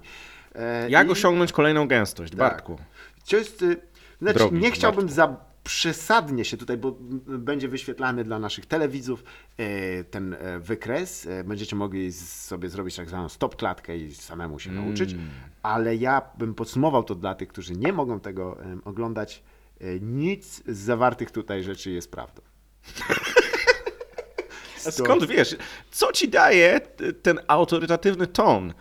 E, 0.54 0.90
Jak 0.90 1.08
i- 1.08 1.10
osiągnąć 1.10 1.52
kolejną 1.52 1.88
gęstość, 1.88 2.30
Tak. 2.30 2.38
Bartku? 2.38 2.78
To 3.30 3.36
jest, 3.36 3.62
y, 3.62 3.76
znaczy, 4.22 4.38
Drogi 4.38 4.58
nie 4.58 4.70
chciałbym 4.70 5.00
Bartku. 5.06 5.14
za 5.14 5.47
przesadnie 5.68 6.44
się 6.44 6.56
tutaj, 6.56 6.76
bo 6.76 6.96
będzie 7.26 7.68
wyświetlany 7.68 8.24
dla 8.24 8.38
naszych 8.38 8.66
telewidzów 8.66 9.24
e, 9.58 10.04
ten 10.04 10.34
e, 10.34 10.58
wykres. 10.58 11.26
E, 11.26 11.44
Będziecie 11.44 11.76
mogli 11.76 12.12
sobie 12.12 12.68
zrobić 12.68 12.96
tak 12.96 13.08
zwaną 13.08 13.28
stop 13.28 13.56
klatkę 13.56 13.96
i 13.96 14.14
samemu 14.14 14.58
się 14.58 14.72
nauczyć, 14.72 15.14
ale 15.62 15.96
ja 15.96 16.22
bym 16.38 16.54
podsumował 16.54 17.02
to 17.04 17.14
dla 17.14 17.34
tych, 17.34 17.48
którzy 17.48 17.72
nie 17.76 17.92
mogą 17.92 18.20
tego 18.20 18.58
oglądać. 18.84 19.42
Nic 20.00 20.62
z 20.66 20.78
zawartych 20.78 21.30
tutaj 21.30 21.62
rzeczy 21.62 21.90
jest 21.90 22.10
prawdą. 22.10 22.42
Skąd 24.90 25.24
wiesz? 25.26 25.56
Co 25.90 26.12
ci 26.12 26.28
daje 26.28 26.80
ten 27.22 27.40
autorytatywny 27.48 28.26
ton? 28.26 28.74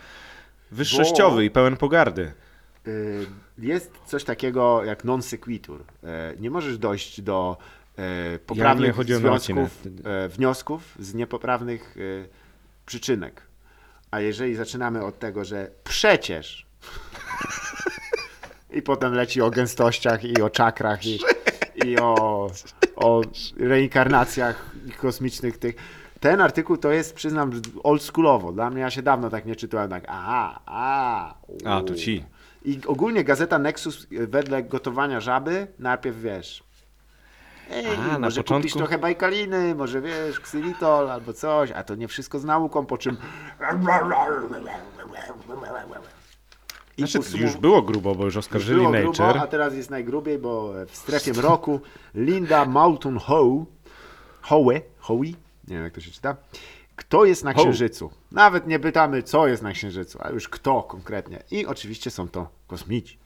Wyższościowy 0.72 1.36
Bo- 1.36 1.42
i 1.42 1.50
pełen 1.50 1.78
pogardy. 1.78 2.34
Y, 2.88 3.26
Jest 3.58 3.92
coś 4.06 4.24
takiego 4.24 4.84
jak 4.84 5.04
non 5.04 5.22
sequitur. 5.22 5.84
E, 6.04 6.34
Nie 6.40 6.50
możesz 6.50 6.78
dojść 6.78 7.22
do 7.22 7.58
e, 7.98 8.40
poprawnych 8.40 8.96
związków, 9.04 9.84
e, 10.04 10.28
wniosków 10.30 10.96
z 11.00 11.14
niepoprawnych 11.14 11.96
przyczynek. 12.86 13.42
A 14.12 14.20
jeżeli 14.20 14.56
zaczynamy 14.56 15.06
od 15.06 15.20
tego, 15.20 15.46
że 15.46 15.72
przecież 15.84 16.66
i 18.78 18.82
potem 18.82 19.14
leci 19.14 19.42
o 19.42 19.50
gęstościach 19.50 20.24
i 20.24 20.42
o 20.42 20.50
czakrach 20.50 21.06
i, 21.06 21.20
i 21.86 22.00
o, 22.00 22.48
o 22.96 23.22
reinkarnacjach 23.60 24.72
kosmicznych 24.98 25.58
tych. 25.58 25.76
Ten 26.20 26.42
artykuł 26.42 26.78
to 26.78 26.92
jest, 26.92 27.16
przyznam, 27.16 27.62
oldschoolowo. 27.84 28.52
Dla 28.52 28.70
mnie 28.70 28.82
ja 28.82 28.90
się 28.90 29.02
dawno 29.02 29.30
tak 29.30 29.46
nie 29.46 29.56
czytałem. 29.56 29.90
Tak, 29.90 30.04
aha, 30.08 30.60
a, 30.66 31.36
A, 31.66 31.82
to 31.82 31.96
ci. 31.96 32.24
I 32.68 32.80
ogólnie 32.88 33.24
gazeta 33.24 33.60
Nexus 33.60 34.08
e, 34.12 34.28
wedle 34.28 34.64
gotowania 34.64 35.20
żaby 35.20 35.68
najpierw 35.80 36.22
wiesz. 36.22 36.64
Ej, 37.72 37.86
A, 37.86 37.90
na 38.08 38.20
może 38.20 38.44
kupisz 38.44 38.44
początku- 38.44 38.78
trochę 38.78 38.98
bajkaliny, 38.98 39.76
może 39.76 40.02
wiesz, 40.02 40.40
ksylitol 40.40 41.12
albo 41.12 41.34
coś, 41.34 41.72
a 41.72 41.84
to 41.84 41.96
nie 41.96 42.08
wszystko 42.08 42.40
z 42.40 42.44
nauką, 42.46 42.86
po 42.86 42.98
czym. 42.98 43.18
I 46.98 47.08
Znaczy, 47.08 47.38
już 47.38 47.56
było 47.58 47.82
grubo, 47.82 48.16
bo 48.16 48.26
już 48.26 48.38
oskarżyli 48.38 48.80
było 48.80 48.92
Nature. 48.92 49.12
grubo, 49.28 49.42
a 49.42 49.48
teraz 49.48 49.74
jest 49.74 49.90
najgrubiej, 49.90 50.38
bo 50.40 50.74
w 50.88 50.96
strefie 50.96 51.34
mroku 51.34 51.82
Linda 52.16 52.66
Moulton 52.66 53.18
Howe, 53.18 53.66
Howe, 54.42 54.82
Howe, 55.00 55.24
nie 55.26 55.36
wiem 55.76 55.84
jak 55.84 55.94
to 55.94 56.02
się 56.02 56.12
czyta, 56.12 56.36
kto 56.98 57.26
jest 57.26 57.44
na. 57.44 57.54
Księżycu. 57.54 58.10
Nawet 58.32 58.68
nie 58.68 58.80
pytamy, 58.80 59.24
co 59.24 59.48
jest 59.48 59.64
na 59.64 59.72
Księżycu, 59.72 60.20
a 60.22 60.30
już 60.30 60.50
kto 60.50 60.84
konkretnie. 60.84 61.44
I 61.52 61.66
oczywiście 61.66 62.12
są 62.12 62.28
to 62.28 62.50
kosmici. 62.68 63.18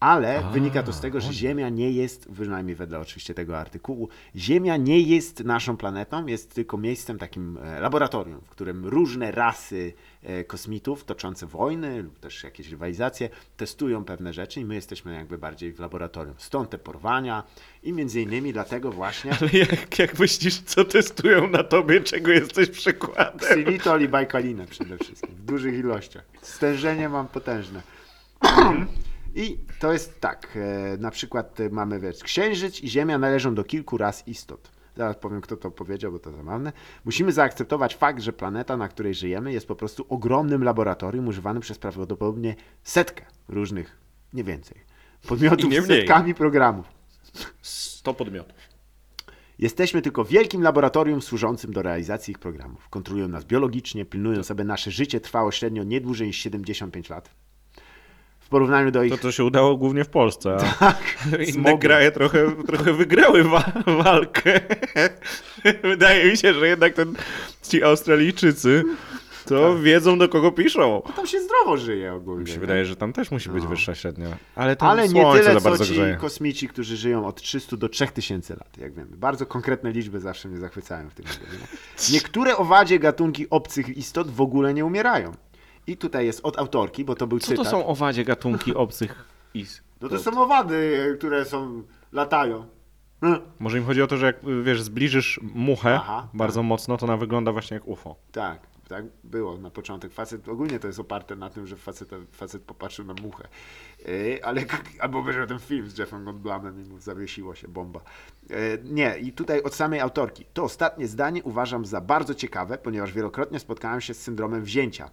Ale 0.00 0.42
wynika 0.52 0.82
to 0.82 0.92
z 0.92 1.00
tego, 1.00 1.20
że 1.20 1.32
Ziemia 1.32 1.68
nie 1.68 1.90
jest, 1.90 2.28
przynajmniej 2.32 2.76
wedle 2.76 3.00
oczywiście 3.00 3.34
tego 3.34 3.58
artykułu, 3.58 4.08
Ziemia 4.36 4.76
nie 4.76 5.00
jest 5.00 5.44
naszą 5.44 5.76
planetą, 5.76 6.26
jest 6.26 6.54
tylko 6.54 6.78
miejscem 6.78 7.18
takim 7.18 7.58
e, 7.58 7.80
laboratorium, 7.80 8.40
w 8.40 8.48
którym 8.48 8.86
różne 8.86 9.30
rasy 9.30 9.92
e, 10.22 10.44
kosmitów 10.44 11.04
toczące 11.04 11.46
wojny 11.46 12.02
lub 12.02 12.18
też 12.18 12.44
jakieś 12.44 12.68
rywalizacje 12.68 13.28
testują 13.56 14.04
pewne 14.04 14.32
rzeczy 14.32 14.60
i 14.60 14.64
my 14.64 14.74
jesteśmy 14.74 15.14
jakby 15.14 15.38
bardziej 15.38 15.72
w 15.72 15.80
laboratorium. 15.80 16.34
Stąd 16.38 16.70
te 16.70 16.78
porwania 16.78 17.42
i 17.82 17.92
między 17.92 18.20
innymi 18.20 18.52
dlatego 18.52 18.92
właśnie 18.92 19.32
Ale 19.40 19.50
jak, 19.52 19.98
jak 19.98 20.18
myślisz, 20.18 20.60
co 20.60 20.84
testują 20.84 21.48
na 21.48 21.64
tobie, 21.64 22.00
czego 22.00 22.30
jesteś 22.30 22.70
przykładem? 22.70 23.50
Xylitol 23.50 24.02
i 24.02 24.08
bajkalinę 24.08 24.66
przede 24.66 24.98
wszystkim, 24.98 25.34
w 25.34 25.44
dużych 25.44 25.74
ilościach. 25.74 26.24
Stężenie 26.42 27.08
mam 27.08 27.28
potężne. 27.28 27.82
I 29.34 29.58
to 29.78 29.92
jest 29.92 30.20
tak, 30.20 30.56
e, 30.56 30.96
na 30.96 31.10
przykład 31.10 31.60
e, 31.60 31.68
mamy, 31.70 32.00
wiesz, 32.00 32.22
Księżyc 32.22 32.80
i 32.80 32.88
Ziemia 32.88 33.18
należą 33.18 33.54
do 33.54 33.64
kilku 33.64 33.98
ras 33.98 34.28
istot. 34.28 34.70
Zaraz 34.96 35.16
powiem, 35.16 35.40
kto 35.40 35.56
to 35.56 35.70
powiedział, 35.70 36.12
bo 36.12 36.18
to 36.18 36.32
zabawne. 36.32 36.72
Musimy 37.04 37.32
zaakceptować 37.32 37.96
fakt, 37.96 38.22
że 38.22 38.32
planeta, 38.32 38.76
na 38.76 38.88
której 38.88 39.14
żyjemy, 39.14 39.52
jest 39.52 39.68
po 39.68 39.76
prostu 39.76 40.06
ogromnym 40.08 40.64
laboratorium 40.64 41.28
używanym 41.28 41.62
przez 41.62 41.78
prawdopodobnie 41.78 42.54
setkę 42.82 43.24
różnych, 43.48 43.98
nie 44.32 44.44
więcej, 44.44 44.78
I 45.24 45.28
podmiotów 45.28 45.70
nie 45.70 45.82
z 45.82 45.88
mniej. 45.88 46.00
setkami 46.00 46.34
programów. 46.34 46.86
100 47.62 48.14
podmiotów. 48.14 48.56
Jesteśmy 49.58 50.02
tylko 50.02 50.24
wielkim 50.24 50.62
laboratorium 50.62 51.22
służącym 51.22 51.72
do 51.72 51.82
realizacji 51.82 52.32
ich 52.32 52.38
programów. 52.38 52.88
Kontrolują 52.88 53.28
nas 53.28 53.44
biologicznie, 53.44 54.04
pilnują 54.04 54.42
sobie 54.42 54.64
nasze 54.64 54.90
życie, 54.90 55.20
trwało 55.20 55.52
średnio 55.52 55.84
nie 55.84 56.00
dłużej 56.00 56.26
niż 56.26 56.36
75 56.36 57.10
lat. 57.10 57.30
Porównaniu 58.50 58.90
do 58.90 59.02
ich... 59.02 59.12
To 59.12 59.18
to 59.18 59.32
się 59.32 59.44
udało 59.44 59.76
głównie 59.76 60.04
w 60.04 60.08
Polsce, 60.08 60.56
a 60.80 60.94
inne 61.36 61.46
smogiem. 61.52 61.78
kraje 61.78 62.12
trochę, 62.12 62.52
trochę 62.66 62.92
wygrały 62.92 63.44
wa 63.44 63.72
walkę. 63.86 64.60
Wydaje 65.82 66.30
mi 66.30 66.36
się, 66.36 66.54
że 66.54 66.68
jednak 66.68 66.94
ten, 66.94 67.14
ci 67.62 67.82
Australijczycy 67.82 68.84
to 69.46 69.78
wiedzą 69.78 70.18
do 70.18 70.28
kogo 70.28 70.52
piszą. 70.52 71.02
Tam 71.16 71.26
się 71.26 71.40
zdrowo 71.40 71.76
żyje 71.76 72.14
ogólnie. 72.14 72.40
Mi 72.40 72.46
się 72.48 72.54
nie? 72.54 72.60
wydaje, 72.60 72.84
że 72.84 72.96
tam 72.96 73.12
też 73.12 73.30
musi 73.30 73.48
być 73.48 73.62
No. 73.64 73.68
wyższa 73.70 73.94
średnia. 73.94 74.26
Ale 74.54 74.76
tam 74.76 74.88
Ale 74.88 75.08
nie 75.08 75.32
tyle, 75.32 75.60
co 75.60 75.84
ci 75.84 75.92
grzeje. 75.92 76.16
kosmici, 76.16 76.68
którzy 76.68 76.96
żyją 76.96 77.26
od 77.26 77.42
300 77.42 77.76
do 77.76 77.88
3000 77.88 78.54
lat, 78.54 78.78
jak 78.78 78.94
wiemy. 78.94 79.16
Bardzo 79.16 79.46
konkretne 79.46 79.92
liczby 79.92 80.20
zawsze 80.20 80.48
mnie 80.48 80.58
zachwycają 80.58 81.10
w 81.10 81.14
tym. 81.14 81.26
Niektóre 82.12 82.56
owadzie 82.56 82.98
gatunki 82.98 83.50
obcych 83.50 83.88
istot 83.96 84.30
w 84.30 84.40
ogóle 84.40 84.74
nie 84.74 84.84
umierają. 84.84 85.32
I 85.90 85.96
tutaj 85.96 86.26
jest 86.26 86.40
od 86.42 86.58
autorki, 86.58 87.04
bo 87.04 87.14
to 87.14 87.26
był 87.26 87.38
Co 87.38 87.46
cytat. 87.46 87.64
to 87.64 87.70
są 87.70 87.86
owadzie 87.86 88.24
gatunki 88.24 88.74
obcych 88.74 89.24
is? 89.54 89.82
No 90.00 90.08
to 90.08 90.18
są 90.18 90.42
owady, 90.42 91.14
które 91.18 91.44
są, 91.44 91.82
latają. 92.12 92.66
No, 93.22 93.38
Może 93.58 93.78
im 93.78 93.84
chodzi 93.84 94.02
o 94.02 94.06
to, 94.06 94.16
że 94.16 94.26
jak 94.26 94.36
wiesz, 94.62 94.82
zbliżysz 94.82 95.40
muchę 95.42 95.94
Aha, 95.94 96.28
bardzo 96.34 96.62
mocno, 96.62 96.96
to 96.96 97.06
ona 97.06 97.16
wygląda 97.16 97.52
właśnie 97.52 97.74
jak 97.74 97.88
UFO. 97.88 98.16
tak, 98.32 98.66
tak 98.88 99.04
było 99.24 99.58
na 99.58 99.70
początek. 99.70 100.12
Facet, 100.12 100.48
ogólnie 100.48 100.78
to 100.78 100.86
jest 100.86 101.00
oparte 101.00 101.36
na 101.36 101.50
tym, 101.50 101.66
że 101.66 101.76
facet, 101.76 102.10
facet 102.32 102.62
popatrzył 102.62 103.04
na 103.04 103.14
muchę. 103.22 103.48
Yy, 104.06 104.40
ale, 104.44 104.64
albo 105.00 105.18
obejrzał 105.18 105.46
ten 105.46 105.58
film 105.58 105.90
z 105.90 105.98
Jeffem 105.98 106.24
Goldblumem 106.24 106.80
i 106.80 106.88
mu 106.88 106.98
zawiesiło 106.98 107.54
się 107.54 107.68
bomba. 107.68 108.00
Yy, 108.50 108.56
nie, 108.84 109.18
i 109.18 109.32
tutaj 109.32 109.62
od 109.62 109.74
samej 109.74 110.00
autorki. 110.00 110.44
To 110.52 110.64
ostatnie 110.64 111.06
zdanie 111.06 111.42
uważam 111.42 111.84
za 111.84 112.00
bardzo 112.00 112.34
ciekawe, 112.34 112.78
ponieważ 112.78 113.12
wielokrotnie 113.12 113.58
spotkałem 113.58 114.00
się 114.00 114.14
z 114.14 114.22
syndromem 114.22 114.64
wzięcia. 114.64 115.10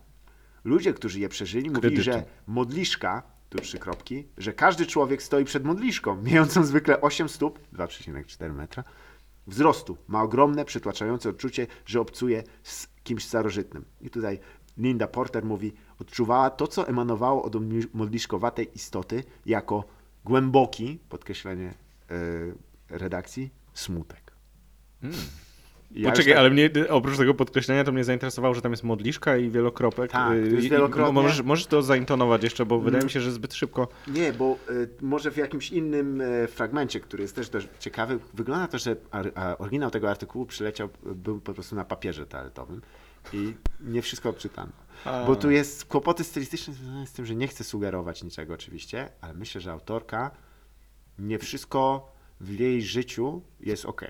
Ludzie, 0.64 0.94
którzy 0.94 1.20
je 1.20 1.30
przeżyli, 1.30 1.70
mówili, 1.70 1.82
Kredytu. 1.82 2.04
że 2.04 2.24
modliszka, 2.48 3.24
tu 3.50 3.60
trzy 3.60 3.80
kropki, 3.80 4.28
że 4.38 4.54
każdy 4.54 4.86
człowiek 4.86 5.24
stoi 5.24 5.46
przed 5.46 5.64
modliszką, 5.66 6.22
mającą 6.24 6.64
zwykle 6.64 7.02
8 7.02 7.30
stóp, 7.30 7.60
2,4 7.74 8.54
metra, 8.54 8.84
wzrostu. 9.48 9.98
Ma 10.08 10.22
ogromne, 10.24 10.66
przytłaczające 10.66 11.30
odczucie, 11.30 11.68
że 11.86 12.00
obcuje 12.00 12.44
z 12.64 12.88
kimś 13.04 13.26
starożytnym. 13.26 13.86
I 14.02 14.10
tutaj 14.10 14.40
Linda 14.78 15.08
Porter 15.08 15.46
mówi, 15.46 15.74
odczuwała 16.00 16.50
to, 16.50 16.68
co 16.68 16.88
emanowało 16.88 17.44
od 17.44 17.56
modli- 17.56 17.88
modliszkowatej 17.94 18.70
istoty 18.76 19.24
jako 19.46 19.84
głęboki, 20.26 21.00
podkreślenie 21.10 21.68
e, 21.70 22.14
redakcji, 22.90 23.50
smutek. 23.74 24.32
I 25.04 25.47
ja 25.92 26.10
Poczekaj, 26.10 26.34
tak- 26.34 26.40
ale 26.40 26.50
mnie 26.50 26.70
oprócz 26.90 27.18
tego 27.18 27.34
podkreślenia 27.34 27.84
to 27.84 27.92
mnie 27.92 28.04
zainteresowało, 28.04 28.54
że 28.54 28.62
tam 28.62 28.72
jest 28.72 28.84
modliszka 28.84 29.38
i 29.38 29.50
wielokropek. 29.50 30.12
Tak, 30.12 30.28
to 30.28 30.36
Y, 30.36 30.48
jest 30.52 30.66
i- 30.66 30.70
wielokrotnie. 30.70 31.14
Możesz, 31.14 31.42
możesz 31.42 31.66
to 31.66 31.82
zaintonować 31.82 32.44
jeszcze, 32.44 32.66
bo 32.66 32.80
wydaje 32.80 33.04
mi 33.04 33.10
się, 33.10 33.22
że 33.22 33.32
zbyt 33.32 33.54
szybko. 33.54 33.88
Nie, 34.08 34.34
bo 34.34 34.58
y, 34.70 34.90
może 35.02 35.32
w 35.32 35.38
jakimś 35.38 35.72
innym 35.72 36.22
e, 36.22 36.48
fragmencie, 36.48 37.00
który 37.00 37.22
jest 37.24 37.36
też 37.36 37.50
dość 37.50 37.68
ciekawy, 37.80 38.20
wygląda 38.34 38.68
to, 38.68 38.78
że 38.78 38.96
ar, 39.12 39.32
oryginał 39.60 39.92
tego 39.92 40.10
artykułu 40.10 40.46
przyleciał, 40.46 40.90
y, 41.12 41.16
był 41.16 41.42
po 41.42 41.54
prostu 41.54 41.76
na 41.76 41.86
papierze 41.86 42.26
toaletowym 42.26 42.82
i 43.34 43.54
nie 43.82 44.02
wszystko 44.02 44.30
odczytano. 44.30 44.72
Bo 45.28 45.36
tu 45.36 45.52
jest 45.52 45.86
kłopoty 45.86 46.24
stylistyczne 46.24 46.74
związane 46.74 47.08
z 47.08 47.12
tym, 47.14 47.26
że 47.26 47.36
nie 47.36 47.48
chcę 47.48 47.64
sugerować 47.64 48.24
niczego 48.24 48.54
oczywiście, 48.54 49.10
ale 49.22 49.34
myślę, 49.34 49.62
że 49.62 49.72
autorka 49.72 50.32
nie 51.20 51.40
wszystko 51.40 52.12
w 52.42 52.60
jej 52.60 52.82
życiu 52.82 53.42
jest 53.60 53.86
ok. 53.86 54.02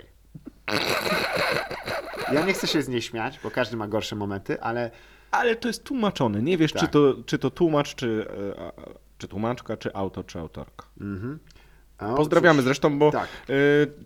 Ja 2.33 2.45
nie 2.45 2.53
chcę 2.53 2.67
się 2.67 2.81
z 2.81 2.87
niej 2.87 3.01
śmiać, 3.01 3.39
bo 3.43 3.51
każdy 3.51 3.77
ma 3.77 3.87
gorsze 3.87 4.15
momenty, 4.15 4.61
ale 4.61 4.91
Ale 5.31 5.55
to 5.55 5.67
jest 5.67 5.83
tłumaczone. 5.83 6.41
Nie 6.41 6.57
wiesz, 6.57 6.71
Tak. 6.73 6.81
czy, 6.81 6.87
to, 6.87 7.13
czy 7.25 7.37
to 7.39 7.49
tłumacz, 7.51 7.95
czy, 7.95 8.25
e, 8.57 8.71
czy 9.17 9.27
tłumaczka, 9.27 9.77
czy 9.77 9.93
autor, 9.93 10.25
czy 10.25 10.39
autorka. 10.39 10.85
o, 11.99 12.15
Pozdrawiamy 12.15 12.61
zresztą, 12.61 12.99
bo 12.99 13.11
tak. 13.11 13.27
y, 13.49 13.53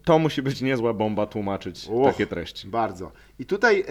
to 0.05 0.19
musi 0.19 0.41
być 0.41 0.61
niezła 0.61 0.93
bomba 0.93 1.25
tłumaczyć 1.25 1.87
Och, 1.91 2.11
takie 2.11 2.27
treści. 2.27 2.67
Bardzo. 2.67 3.11
I 3.39 3.45
tutaj 3.45 3.85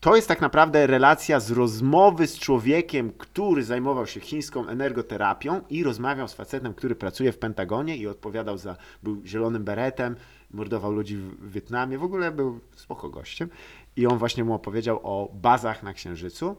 to 0.00 0.16
jest 0.16 0.28
tak 0.28 0.40
naprawdę 0.40 0.86
relacja 0.86 1.40
z 1.40 1.50
rozmowy 1.50 2.26
z 2.26 2.38
człowiekiem, 2.38 3.12
który 3.18 3.64
zajmował 3.64 4.06
się 4.06 4.20
chińską 4.20 4.68
energoterapią 4.68 5.60
i 5.70 5.82
rozmawiał 5.84 6.28
z 6.28 6.34
facetem, 6.34 6.74
który 6.74 6.94
pracuje 6.94 7.32
w 7.32 7.38
Pentagonie 7.38 7.96
i 7.96 8.06
odpowiadał 8.06 8.58
za, 8.58 8.76
był 9.02 9.22
zielonym 9.26 9.64
beretem, 9.64 10.16
mordował 10.52 10.92
ludzi 10.92 11.16
w 11.16 11.52
Wietnamie, 11.52 11.98
w 11.98 12.04
ogóle 12.04 12.32
był 12.32 12.60
spoko 12.76 13.08
gościem. 13.08 13.48
I 13.96 14.06
on 14.06 14.18
właśnie 14.18 14.44
mu 14.44 14.54
opowiedział 14.54 15.00
o 15.02 15.28
bazach 15.34 15.82
na 15.82 15.92
Księżycu, 15.92 16.56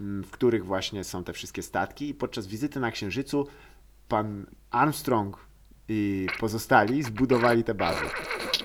m, 0.00 0.24
w 0.26 0.30
których 0.30 0.64
właśnie 0.66 1.04
są 1.04 1.24
te 1.24 1.32
wszystkie 1.32 1.62
statki 1.62 2.08
i 2.08 2.14
podczas 2.14 2.46
wizyty 2.46 2.80
na 2.80 2.90
Księżycu 2.90 3.46
pan 4.08 4.46
Armstrong 4.70 5.36
i 5.88 6.26
pozostali 6.40 7.02
zbudowali 7.02 7.64
te 7.64 7.74
bazy. 7.74 8.04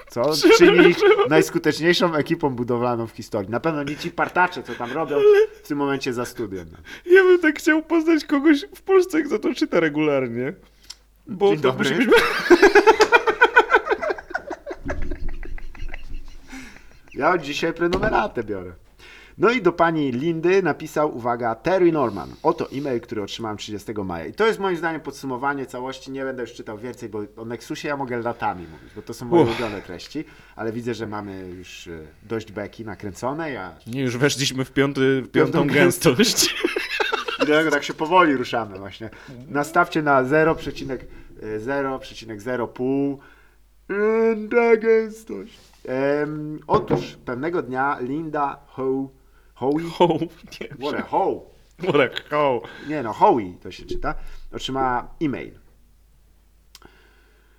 Co 0.09 0.31
czyni 0.57 0.87
ich 0.87 0.97
najskuteczniejszą 1.29 2.15
ekipą 2.15 2.49
budowlaną 2.49 3.07
w 3.07 3.11
historii. 3.11 3.51
Na 3.51 3.59
pewno 3.59 3.83
nie 3.83 3.95
ci 3.95 4.11
partacze, 4.11 4.63
co 4.63 4.75
tam 4.75 4.91
robią 4.91 5.17
w 5.63 5.67
tym 5.67 5.77
momencie 5.77 6.13
za 6.13 6.25
studiem. 6.25 6.67
Ja 7.05 7.23
bym 7.23 7.39
tak 7.39 7.59
chciał 7.59 7.83
poznać 7.83 8.25
kogoś 8.25 8.65
w 8.75 8.81
Polsce, 8.81 9.21
kto 9.21 9.39
to 9.39 9.53
czyta 9.53 9.79
regularnie. 9.79 10.53
Bo 11.27 11.49
Dzień 11.49 11.57
to 11.61 11.71
dobry. 11.71 11.89
musi 11.95 12.07
być... 12.07 12.15
Ja 17.17 17.37
dzisiaj 17.37 17.73
prenumeratę 17.73 18.43
biorę. 18.43 18.73
No 19.37 19.51
i 19.51 19.61
do 19.61 19.71
pani 19.71 20.11
Lindy 20.11 20.63
napisał, 20.63 21.17
uwaga, 21.17 21.55
Terry 21.55 21.91
Norman. 21.91 22.29
Oto 22.43 22.71
e-mail, 22.71 23.01
który 23.01 23.23
otrzymałem 23.23 23.57
30 23.57 23.91
maja. 24.05 24.25
I 24.25 24.33
to 24.33 24.47
jest 24.47 24.59
moim 24.59 24.77
zdaniem 24.77 25.01
podsumowanie 25.01 25.65
całości. 25.65 26.11
Nie 26.11 26.23
będę 26.23 26.41
już 26.41 26.53
czytał 26.53 26.77
więcej, 26.77 27.09
bo 27.09 27.23
o 27.37 27.45
Nexusie 27.45 27.87
ja 27.87 27.97
mogę 27.97 28.17
latami 28.17 28.65
mówić, 28.71 28.89
bo 28.95 29.01
to 29.01 29.13
są 29.13 29.25
moje 29.25 29.43
Uff. 29.43 29.49
ulubione 29.49 29.81
treści. 29.81 30.25
Ale 30.55 30.71
widzę, 30.71 30.93
że 30.93 31.07
mamy 31.07 31.49
już 31.49 31.87
e, 31.87 31.99
dość 32.23 32.51
beki 32.51 32.85
nakręcone. 32.85 33.51
Ja 33.51 33.75
Nie, 33.87 34.01
już 34.01 34.17
weszliśmy 34.17 34.65
w 34.65 34.71
piąty, 34.71 35.21
w 35.21 35.31
piątą 35.31 35.59
Piątą 35.59 35.73
gęstość. 35.73 36.55
I 37.43 37.45
dlatego 37.45 37.71
tak 37.71 37.83
się 37.83 37.93
powoli 37.93 38.35
ruszamy 38.35 38.77
właśnie. 38.77 39.09
Nastawcie 39.49 40.01
na 40.01 40.23
0,0,0,5 40.23 43.17
Linda 43.89 44.77
gęstość. 44.77 45.59
Em, 45.87 46.59
otóż 46.67 47.17
pewnego 47.25 47.61
dnia 47.61 47.97
Linda 47.99 48.59
Ho, 48.67 49.09
Howie, 49.53 49.85
Ho, 49.97 50.07
nie, 50.61 50.67
what 50.67 50.99
a 50.99 51.01
ho, 51.01 51.41
Worek, 51.79 52.29
ho. 52.29 52.61
nie 52.87 53.03
no, 53.03 53.13
Howie 53.13 53.53
to 53.63 53.71
się 53.71 53.85
czyta, 53.85 54.15
otrzymała 54.53 55.07
e-mail. 55.21 55.59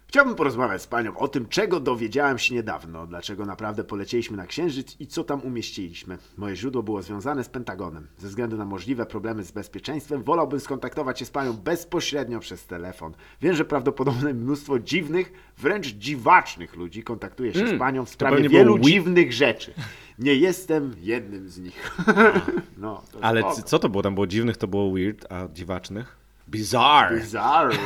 Chciałbym 0.09 0.35
porozmawiać 0.35 0.83
z 0.83 0.87
panią 0.87 1.17
o 1.19 1.29
tym, 1.29 1.49
czego 1.49 1.81
dowiedziałem 1.81 2.39
się 2.39 2.55
niedawno, 2.55 3.07
dlaczego 3.07 3.47
naprawdę 3.47 3.85
polecieliśmy 3.85 4.37
na 4.37 4.47
Księżyc 4.47 4.97
i 5.01 5.07
co 5.07 5.25
tam 5.25 5.41
umieściliśmy. 5.43 6.19
Moje 6.37 6.57
źródło 6.57 6.83
było 6.83 7.03
związane 7.03 7.45
z 7.45 7.49
Pentagonem. 7.49 8.07
Ze 8.19 8.29
względu 8.29 8.57
na 8.57 8.65
możliwe 8.65 9.07
problemy 9.07 9.45
z 9.45 9.53
bezpieczeństwem, 9.53 10.23
wolałbym 10.23 10.61
skontaktować 10.61 11.19
się 11.19 11.25
z 11.25 11.31
panią 11.31 11.53
bezpośrednio 11.53 12.41
przez 12.41 12.67
telefon. 12.67 13.15
Wiem, 13.43 13.55
że 13.55 13.65
prawdopodobnie 13.65 14.35
mnóstwo 14.35 14.79
dziwnych, 14.79 15.33
wręcz 15.59 15.87
dziwacznych 15.87 16.77
ludzi 16.77 17.03
kontaktuje 17.03 17.55
się 17.55 17.69
z 17.69 17.79
panią 17.79 18.05
w 18.05 18.09
sprawie 18.11 18.37
pewnie 18.37 18.49
wielu 18.49 18.75
było 18.75 18.87
wi- 18.87 18.93
dziwnych 18.93 19.33
rzeczy. 19.33 19.75
Nie 20.19 20.35
jestem 20.35 20.95
jednym 21.01 21.49
z 21.49 21.59
nich. 21.59 21.97
no, 22.79 23.03
to 23.13 23.25
Ale 23.25 23.41
spoko. 23.41 23.57
c- 23.57 23.63
co 23.63 23.79
to 23.79 23.89
było? 23.89 24.03
Tam 24.03 24.15
było 24.15 24.27
dziwnych, 24.27 24.57
to 24.57 24.67
było 24.69 24.93
weird, 24.93 25.33
a 25.33 25.49
dziwacznych? 25.55 26.17
Bizarre. 26.49 27.21
Bizarre. 27.21 27.77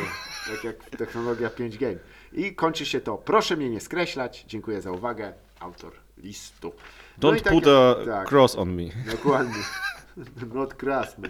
Tak 0.55 0.65
jak 0.65 0.91
technologia 0.91 1.51
5 1.51 1.79
game. 1.79 1.97
I 2.35 2.55
kończy 2.55 2.87
się 2.87 3.01
to. 3.01 3.17
Proszę 3.19 3.57
mnie 3.57 3.71
nie 3.71 3.81
skreślać. 3.81 4.45
Dziękuję 4.49 4.83
za 4.83 4.91
uwagę. 4.93 5.33
Autor 5.61 5.93
listu. 6.19 6.73
No 7.23 7.29
Don't 7.31 7.37
i 7.39 7.41
tak 7.41 7.53
put 7.53 7.65
a 7.67 7.95
tak, 8.07 8.29
cross 8.33 8.57
on 8.57 8.75
me. 8.75 8.83
Dokładnie. 9.13 9.63
Not 10.55 10.83
cross 10.83 11.19
me. 11.19 11.29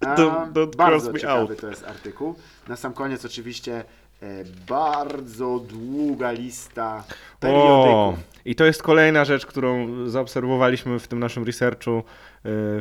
Don't- 0.00 0.52
don't 0.52 0.76
bardzo 0.76 1.04
cross 1.10 1.14
me 1.14 1.20
ciekawy 1.20 1.40
out. 1.52 1.60
to 1.60 1.68
jest 1.70 1.84
artykuł. 1.84 2.34
Na 2.68 2.76
sam 2.76 2.92
koniec 2.94 3.24
oczywiście 3.24 3.84
e, 4.22 4.44
bardzo 4.68 5.58
długa 5.58 6.30
lista 6.32 7.04
O, 7.08 7.40
periodyków. 7.40 8.24
i 8.44 8.54
to 8.54 8.64
jest 8.64 8.82
kolejna 8.82 9.24
rzecz, 9.24 9.46
którą 9.46 9.88
zaobserwowaliśmy 10.08 10.98
w 10.98 11.08
tym 11.08 11.18
naszym 11.18 11.44
researchu, 11.44 11.98
y, 11.98 12.02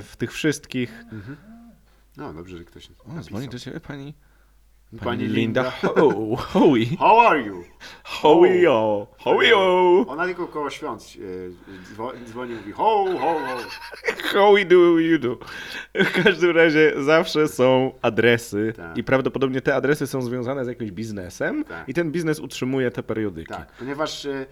w 0.01 0.13
tych 0.17 0.33
wszystkich. 0.33 1.03
No 2.17 2.33
dobrze, 2.33 2.57
że 2.57 2.63
ktoś 2.63 2.89
O, 3.17 3.21
dzwoni 3.21 3.47
do 3.49 3.59
ciebie 3.59 3.79
pani, 3.79 4.13
pani, 5.03 5.23
Linda. 5.27 5.61
Linda. 5.63 5.71
Ho, 6.01 6.35
Howie. 6.35 6.85
How 6.99 7.19
are 7.27 7.41
you? 7.41 7.63
Howie-o. 8.03 9.07
Howie-o. 9.17 10.05
Ona 10.07 10.25
tylko 10.25 10.47
koło 10.47 10.69
świąt 10.69 11.01
e, 11.01 11.93
dzwo- 11.93 12.13
dzwoni 12.25 12.51
i 12.51 12.55
mówi 12.55 12.71
ho, 12.71 13.05
ho, 13.19 13.39
ho. 13.39 13.57
How 14.33 14.55
do 14.65 14.75
you 14.99 15.19
do? 15.19 15.37
W 15.95 16.23
każdym 16.23 16.51
razie 16.57 16.93
zawsze 17.03 17.47
są 17.47 17.91
adresy 18.01 18.73
Tak. 18.75 18.97
i 18.97 19.03
prawdopodobnie 19.03 19.61
te 19.61 19.75
adresy 19.75 20.07
są 20.07 20.21
związane 20.21 20.65
z 20.65 20.67
jakimś 20.67 20.91
biznesem 20.91 21.63
Tak. 21.63 21.89
i 21.89 21.93
ten 21.93 22.11
biznes 22.11 22.39
utrzymuje 22.39 22.91
te 22.91 23.03
periodyki. 23.03 23.49
Tak, 23.53 23.71
ponieważ 23.71 24.25
e, 24.25 24.45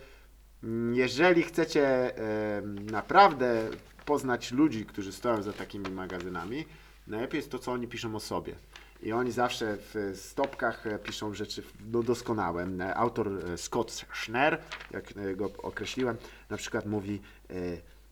jeżeli 0.94 1.44
chcecie 1.44 1.88
e, 2.18 2.62
naprawdę 2.92 3.62
poznać 4.06 4.52
ludzi, 4.52 4.86
którzy 4.86 5.12
stoją 5.12 5.42
za 5.42 5.54
takimi 5.54 5.90
magazynami, 5.92 6.66
najlepiej 7.08 7.38
jest 7.38 7.52
to, 7.52 7.60
co 7.60 7.72
oni 7.72 7.88
piszą 7.88 8.16
o 8.16 8.20
sobie. 8.20 8.56
I 9.04 9.14
oni 9.14 9.32
zawsze 9.32 9.78
w 9.78 10.14
stopkach 10.16 10.88
e, 10.88 11.00
piszą 11.00 11.34
rzeczy 11.34 11.64
no, 11.92 12.04
doskonałe. 12.04 12.68
E, 12.80 12.96
Autor 12.96 13.28
e, 13.28 13.58
Scott 13.58 14.06
Schner, 14.14 14.62
jak 14.92 15.36
go 15.36 15.50
określiłem, 15.64 16.18
na 16.50 16.58
przykład 16.58 16.86
mówi 16.86 17.22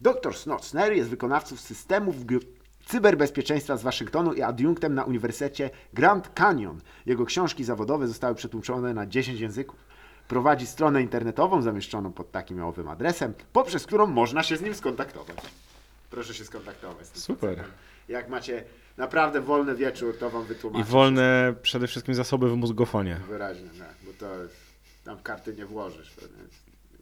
Dr 0.02 0.36
Snotsner 0.36 0.94
jest 0.94 1.10
wykonawcą 1.10 1.58
systemów 1.58 2.16
cyberbezpieczeństwa 2.86 3.78
z 3.78 3.84
Waszyngtonu 3.84 4.34
i 4.34 4.42
adiunktem 4.42 4.96
na 4.96 5.04
Uniwersytecie 5.04 5.70
Grand 5.94 6.30
Canyon. 6.34 6.82
Jego 7.06 7.26
książki 7.26 7.64
zawodowe 7.64 8.08
zostały 8.08 8.36
przetłumaczone 8.36 8.94
na 8.94 9.06
10 9.06 9.40
języków. 9.40 9.80
Prowadzi 10.28 10.68
stronę 10.68 11.02
internetową 11.02 11.62
zamieszczoną 11.62 12.14
pod 12.14 12.32
takim 12.32 12.64
owym 12.64 12.88
adresem, 12.88 13.34
poprzez 13.54 13.86
którą 13.86 14.08
można 14.08 14.44
się 14.44 14.58
z 14.58 14.62
nim 14.62 14.76
skontaktować. 14.76 15.38
Proszę 16.10 16.34
się 16.34 16.46
skontaktować. 16.46 17.08
Super. 17.08 17.64
Jak 18.12 18.30
macie 18.30 18.64
naprawdę 18.98 19.42
wolny 19.42 19.76
wieczór, 19.76 20.18
to 20.18 20.30
wam 20.30 20.46
wytłumaczę. 20.46 20.90
I 20.90 20.92
wolne 20.92 21.54
przede 21.62 21.88
wszystkim 21.88 22.16
zasoby 22.16 22.50
w 22.50 22.56
mózgofonie. 22.56 23.18
Wyraźnie, 23.28 23.70
tak, 23.80 23.96
bo 24.06 24.12
to 24.20 24.28
tam 25.04 25.20
karty 25.24 25.54
nie 25.54 25.66
włożysz. 25.66 26.14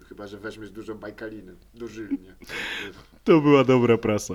Chyba, 0.10 0.28
że 0.28 0.38
weźmiesz 0.38 0.72
dużą 0.72 0.96
bajkalinę, 0.98 1.52
dożylnie. 1.74 2.36
To 3.24 3.42
była 3.42 3.64
dobra 3.64 3.98
prasa. 3.98 4.34